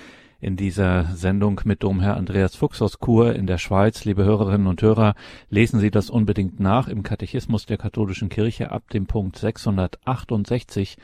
in 0.40 0.56
dieser 0.56 1.04
Sendung 1.14 1.60
mit 1.64 1.82
Domherr 1.82 2.16
Andreas 2.16 2.56
Fuchs 2.56 2.80
aus 2.82 2.98
Chur 2.98 3.34
in 3.34 3.46
der 3.46 3.58
Schweiz. 3.58 4.04
Liebe 4.04 4.24
Hörerinnen 4.24 4.66
und 4.66 4.80
Hörer, 4.82 5.14
lesen 5.48 5.80
Sie 5.80 5.90
das 5.90 6.10
unbedingt 6.10 6.60
nach 6.60 6.88
im 6.88 7.02
Katechismus 7.02 7.66
der 7.66 7.78
katholischen 7.78 8.28
Kirche 8.28 8.70
ab 8.70 8.88
dem 8.90 9.06
Punkt 9.06 9.36
668 9.36 10.96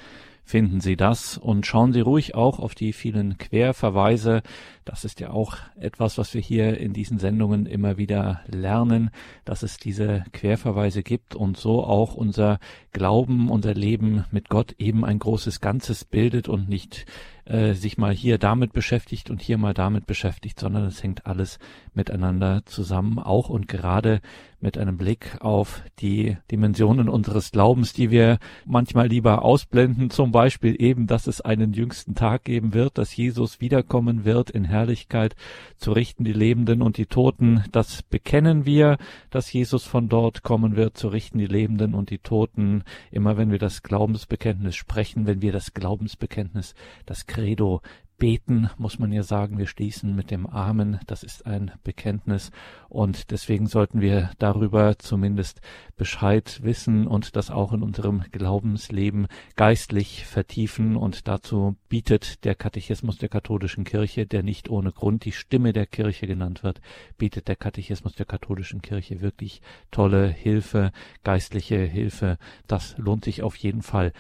finden 0.47 0.81
Sie 0.81 0.97
das 0.97 1.37
und 1.37 1.67
schauen 1.67 1.93
Sie 1.93 2.01
ruhig 2.01 2.37
auch 2.37 2.61
auf 2.61 2.77
die 2.77 2.93
vielen 2.93 3.37
Querverweise. 3.37 4.43
Das 4.85 5.05
ist 5.05 5.19
ja 5.19 5.31
auch 5.31 5.57
etwas, 5.79 6.19
was 6.19 6.33
wir 6.35 6.41
hier 6.41 6.79
in 6.79 6.93
diesen 6.93 7.19
Sendungen 7.19 7.67
immer 7.67 7.99
wieder 7.99 8.43
lernen, 8.47 9.11
dass 9.45 9.65
es 9.65 9.77
diese 9.77 10.25
Querverweise 10.33 11.03
gibt 11.03 11.35
und 11.35 11.57
so 11.57 11.83
auch 11.83 12.15
unser 12.15 12.61
Glauben, 12.93 13.51
unser 13.51 13.75
Leben 13.75 14.25
mit 14.31 14.49
Gott 14.49 14.77
eben 14.79 15.05
ein 15.05 15.19
großes 15.19 15.61
Ganzes 15.61 16.05
bildet 16.05 16.49
und 16.49 16.69
nicht 16.69 17.07
äh, 17.47 17.75
sich 17.75 17.97
mal 17.99 18.13
hier 18.13 18.39
damit 18.39 18.73
beschäftigt 18.73 19.31
und 19.31 19.41
hier 19.41 19.59
mal 19.59 19.75
damit 19.75 20.07
beschäftigt, 20.07 20.61
sondern 20.61 20.85
es 20.85 21.03
hängt 21.03 21.27
alles 21.27 21.59
miteinander 21.97 22.63
zusammen, 22.67 23.19
auch 23.19 23.49
und 23.49 23.69
gerade 23.69 24.21
mit 24.61 24.79
einem 24.79 24.97
Blick 24.97 25.37
auf 25.41 25.83
die 25.99 26.39
Dimensionen 26.51 27.09
unseres 27.09 27.51
Glaubens, 27.53 27.93
die 27.93 28.11
wir 28.11 28.39
manchmal 28.65 29.07
lieber 29.09 29.43
ausblenden, 29.43 30.11
zum 30.11 30.33
Beispiel 30.33 30.81
eben, 30.81 31.07
dass 31.07 31.27
es 31.27 31.41
einen 31.41 31.73
jüngsten 31.73 32.15
Tag 32.15 32.45
geben 32.45 32.73
wird, 32.73 32.97
dass 32.99 33.15
Jesus 33.15 33.61
wiederkommen 33.61 34.25
wird 34.25 34.51
in 34.51 34.65
Herrlichkeit 34.65 35.37
zu 35.77 35.93
richten 35.93 36.25
die 36.25 36.33
Lebenden 36.33 36.83
und 36.83 36.97
die 36.97 37.07
Toten. 37.07 37.65
Das 37.71 38.03
bekennen 38.03 38.65
wir, 38.65 38.97
dass 39.31 39.53
Jesus 39.53 39.85
von 39.85 40.09
dort 40.09 40.43
kommen 40.43 40.75
wird 40.75 40.97
zu 40.97 41.09
richten 41.09 41.39
die 41.39 41.47
Lebenden 41.47 41.95
und 41.95 42.11
die 42.11 42.19
Toten. 42.19 42.83
Immer 43.11 43.37
wenn 43.37 43.51
wir 43.51 43.59
das 43.59 43.83
Glaubensbekenntnis 43.83 44.75
sprechen, 44.75 45.27
wenn 45.27 45.43
wir 45.43 45.53
das 45.53 45.75
Glaubensbekenntnis, 45.75 46.75
das 47.05 47.27
Credo 47.27 47.83
beten, 48.19 48.71
muss 48.79 48.99
man 48.99 49.13
ja 49.13 49.23
sagen. 49.23 49.59
Wir 49.59 49.67
schließen 49.67 50.15
mit 50.15 50.31
dem 50.31 50.47
Amen. 50.47 50.99
Das 51.07 51.23
ist 51.23 51.47
ein 51.47 51.73
Bekenntnis. 51.85 52.51
Und 52.89 53.31
deswegen 53.31 53.67
sollten 53.67 54.01
wir 54.01 54.31
darüber 54.39 54.99
zumindest 54.99 55.61
Bescheid 55.97 56.61
wissen 56.63 57.07
und 57.07 57.37
das 57.37 57.51
auch 57.51 57.73
in 57.73 57.83
unserem 57.83 58.25
Glaubensleben 58.33 59.27
geistlich 59.55 60.25
vertiefen. 60.27 60.97
Und 60.97 61.29
dazu 61.29 61.77
bietet 61.89 62.45
der 62.45 62.55
Katechismus 62.55 63.19
der 63.19 63.29
katholischen 63.29 63.85
Kirche, 63.85 64.27
der 64.27 64.43
nicht 64.43 64.71
ohne 64.71 64.93
Grund 64.93 65.25
die 65.25 65.33
Stimme 65.33 65.73
der 65.73 65.87
Kirche 65.87 66.27
genannt 66.27 66.63
wird, 66.63 66.81
bietet 67.19 67.49
der 67.49 67.57
Katechismus 67.57 68.15
der 68.15 68.27
katholischen 68.27 68.83
Kirche 68.83 69.21
wirklich 69.21 69.61
tolle 69.91 70.29
Hilfe, 70.29 70.93
geistliche 71.23 71.79
Hilfe. 71.79 72.39
Das 72.67 72.97
lohnt 72.99 73.25
sich 73.25 73.43
auf 73.43 73.57
jeden 73.57 73.83
Fall 73.83 74.13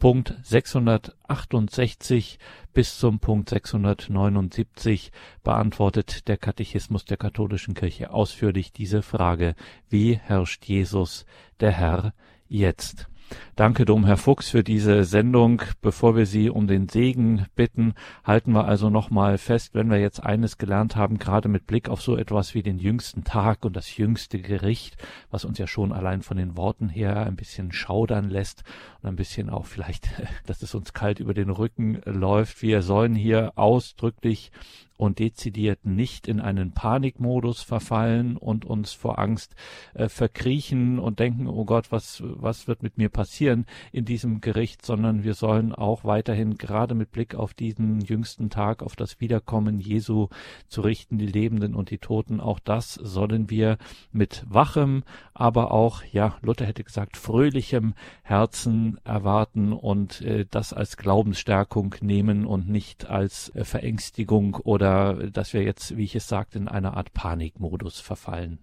Punkt 0.00 0.34
668 0.44 2.38
bis 2.72 2.98
zum 2.98 3.20
Punkt 3.20 3.50
679 3.50 5.12
beantwortet 5.44 6.26
der 6.26 6.38
Katechismus 6.38 7.04
der 7.04 7.18
katholischen 7.18 7.74
Kirche 7.74 8.10
ausführlich 8.10 8.72
diese 8.72 9.02
Frage, 9.02 9.54
wie 9.90 10.14
herrscht 10.14 10.64
Jesus, 10.64 11.26
der 11.60 11.72
Herr, 11.72 12.14
jetzt? 12.48 13.09
Danke, 13.56 13.84
Domherr 13.84 14.16
Fuchs, 14.16 14.50
für 14.50 14.64
diese 14.64 15.04
Sendung. 15.04 15.62
Bevor 15.82 16.16
wir 16.16 16.26
Sie 16.26 16.50
um 16.50 16.66
den 16.66 16.88
Segen 16.88 17.46
bitten, 17.54 17.94
halten 18.24 18.52
wir 18.52 18.64
also 18.64 18.90
nochmal 18.90 19.38
fest, 19.38 19.74
wenn 19.74 19.90
wir 19.90 19.98
jetzt 19.98 20.22
eines 20.22 20.58
gelernt 20.58 20.96
haben, 20.96 21.18
gerade 21.18 21.48
mit 21.48 21.66
Blick 21.66 21.88
auf 21.88 22.00
so 22.00 22.16
etwas 22.16 22.54
wie 22.54 22.62
den 22.62 22.78
jüngsten 22.78 23.24
Tag 23.24 23.64
und 23.64 23.76
das 23.76 23.96
jüngste 23.96 24.40
Gericht, 24.40 24.96
was 25.30 25.44
uns 25.44 25.58
ja 25.58 25.66
schon 25.66 25.92
allein 25.92 26.22
von 26.22 26.36
den 26.36 26.56
Worten 26.56 26.88
her 26.88 27.26
ein 27.26 27.36
bisschen 27.36 27.72
schaudern 27.72 28.30
lässt 28.30 28.64
und 29.02 29.08
ein 29.08 29.16
bisschen 29.16 29.50
auch 29.50 29.66
vielleicht, 29.66 30.08
dass 30.46 30.62
es 30.62 30.74
uns 30.74 30.92
kalt 30.92 31.20
über 31.20 31.34
den 31.34 31.50
Rücken 31.50 32.00
läuft. 32.04 32.62
Wir 32.62 32.82
sollen 32.82 33.14
hier 33.14 33.52
ausdrücklich 33.56 34.52
und 35.00 35.18
dezidiert 35.18 35.86
nicht 35.86 36.28
in 36.28 36.40
einen 36.40 36.72
Panikmodus 36.72 37.62
verfallen 37.62 38.36
und 38.36 38.66
uns 38.66 38.92
vor 38.92 39.18
Angst 39.18 39.54
äh, 39.94 40.10
verkriechen 40.10 40.98
und 40.98 41.20
denken, 41.20 41.46
oh 41.46 41.64
Gott, 41.64 41.90
was, 41.90 42.22
was 42.22 42.68
wird 42.68 42.82
mit 42.82 42.98
mir 42.98 43.08
passieren 43.08 43.64
in 43.92 44.04
diesem 44.04 44.42
Gericht, 44.42 44.84
sondern 44.84 45.24
wir 45.24 45.32
sollen 45.32 45.74
auch 45.74 46.04
weiterhin 46.04 46.58
gerade 46.58 46.94
mit 46.94 47.12
Blick 47.12 47.34
auf 47.34 47.54
diesen 47.54 48.02
jüngsten 48.02 48.50
Tag, 48.50 48.82
auf 48.82 48.94
das 48.94 49.20
Wiederkommen 49.20 49.80
Jesu 49.80 50.28
zu 50.68 50.82
richten, 50.82 51.16
die 51.16 51.26
Lebenden 51.26 51.74
und 51.74 51.88
die 51.90 51.98
Toten, 51.98 52.38
auch 52.38 52.58
das 52.58 52.92
sollen 52.92 53.48
wir 53.48 53.78
mit 54.12 54.44
wachem, 54.50 55.04
aber 55.32 55.72
auch, 55.72 56.02
ja, 56.12 56.36
Luther 56.42 56.66
hätte 56.66 56.84
gesagt, 56.84 57.16
fröhlichem 57.16 57.94
Herzen 58.22 59.00
erwarten 59.04 59.72
und 59.72 60.20
äh, 60.20 60.44
das 60.50 60.74
als 60.74 60.98
Glaubensstärkung 60.98 61.94
nehmen 62.02 62.44
und 62.44 62.68
nicht 62.68 63.08
als 63.08 63.48
äh, 63.54 63.64
Verängstigung 63.64 64.56
oder 64.56 64.89
oder 64.90 65.30
dass 65.30 65.52
wir 65.52 65.62
jetzt, 65.62 65.96
wie 65.96 66.04
ich 66.04 66.14
es 66.14 66.28
sagte, 66.28 66.58
in 66.58 66.68
einer 66.68 66.96
Art 66.96 67.12
Panikmodus 67.12 68.00
verfallen. 68.00 68.58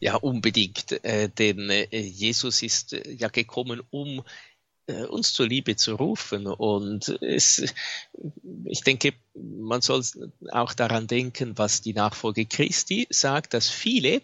Ja, 0.00 0.16
unbedingt. 0.16 1.04
Äh, 1.04 1.28
denn 1.28 1.70
äh, 1.70 2.00
Jesus 2.00 2.62
ist 2.62 2.92
äh, 2.92 3.10
ja 3.12 3.28
gekommen, 3.28 3.82
um 3.90 4.22
äh, 4.86 5.04
uns 5.04 5.32
zur 5.32 5.48
Liebe 5.48 5.76
zu 5.76 5.96
rufen. 5.96 6.46
Und 6.46 7.08
es, 7.20 7.74
ich 8.64 8.82
denke, 8.82 9.14
man 9.34 9.80
soll 9.80 10.04
auch 10.52 10.72
daran 10.72 11.08
denken, 11.08 11.58
was 11.58 11.80
die 11.80 11.94
Nachfolge 11.94 12.46
Christi 12.46 13.06
sagt, 13.10 13.54
dass 13.54 13.68
viele 13.68 14.22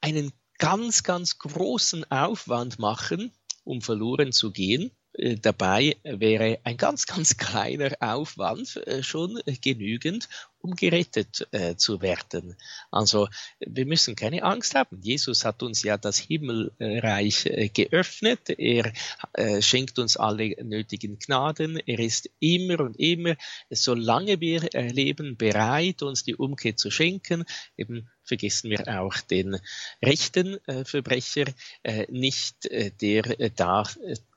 einen 0.00 0.32
ganz, 0.58 1.02
ganz 1.02 1.38
großen 1.38 2.10
Aufwand 2.10 2.78
machen, 2.78 3.30
um 3.64 3.80
verloren 3.80 4.32
zu 4.32 4.50
gehen 4.50 4.90
äh, 4.90 4.95
dabei 5.40 5.96
wäre 6.02 6.58
ein 6.64 6.76
ganz, 6.76 7.06
ganz 7.06 7.36
kleiner 7.36 7.92
Aufwand 8.00 8.76
äh, 8.86 9.02
schon 9.02 9.40
genügend, 9.62 10.28
um 10.60 10.74
gerettet 10.74 11.46
äh, 11.52 11.76
zu 11.76 12.02
werden. 12.02 12.56
Also 12.90 13.28
wir 13.60 13.86
müssen 13.86 14.16
keine 14.16 14.42
Angst 14.42 14.74
haben. 14.74 15.00
Jesus 15.00 15.44
hat 15.44 15.62
uns 15.62 15.82
ja 15.82 15.96
das 15.96 16.18
Himmelreich 16.18 17.46
äh, 17.46 17.68
geöffnet. 17.68 18.50
Er 18.50 18.92
äh, 19.34 19.62
schenkt 19.62 19.98
uns 19.98 20.16
alle 20.16 20.56
nötigen 20.62 21.18
Gnaden. 21.18 21.78
Er 21.78 21.98
ist 21.98 22.28
immer 22.40 22.80
und 22.80 22.98
immer, 22.98 23.36
solange 23.70 24.40
wir 24.40 24.68
leben, 24.72 25.36
bereit, 25.36 26.02
uns 26.02 26.24
die 26.24 26.34
Umkehr 26.34 26.76
zu 26.76 26.90
schenken. 26.90 27.44
Eben 27.76 28.08
vergessen 28.24 28.70
wir 28.70 29.00
auch 29.00 29.16
den 29.18 29.58
rechten 30.02 30.58
äh, 30.66 30.84
Verbrecher 30.84 31.46
äh, 31.82 32.06
nicht, 32.10 32.66
äh, 32.66 32.90
der 32.90 33.22
da 33.50 33.84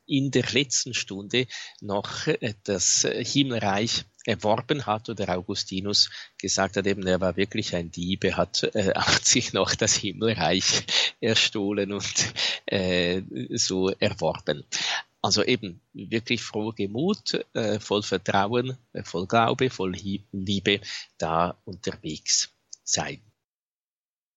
in 0.10 0.32
der 0.32 0.46
letzten 0.52 0.94
Stunde 0.94 1.48
noch 1.82 2.28
äh, 2.28 2.54
das 2.64 3.08
Himmelreich 3.08 4.06
erworben 4.26 4.86
hat 4.86 5.10
oder 5.10 5.30
Augustinus 5.30 6.10
gesagt 6.38 6.78
hat, 6.78 6.86
eben 6.86 7.06
er 7.08 7.22
war 7.22 7.36
wirklich 7.38 7.76
ein 7.76 7.92
Dieb, 7.92 8.24
er 8.24 8.38
hat, 8.38 8.64
äh, 8.76 8.94
hat 8.96 9.26
sich 9.26 9.54
noch 9.54 9.76
das 9.76 9.96
Himmelreich 9.96 10.86
erstohlen 11.22 11.94
und 11.94 12.34
äh, 12.66 13.22
so 13.52 13.90
erworben. 13.90 14.66
Also 15.22 15.44
eben 15.44 15.82
wirklich 15.94 16.42
froh 16.42 16.72
Gemut, 16.72 17.46
äh, 17.54 17.80
voll 17.80 18.04
Vertrauen, 18.04 18.78
äh, 18.94 19.04
voll 19.04 19.28
Glaube, 19.28 19.70
voll 19.70 19.94
Liebe 20.32 20.80
da 21.18 21.58
unterwegs 21.66 22.52
sein. 22.84 23.22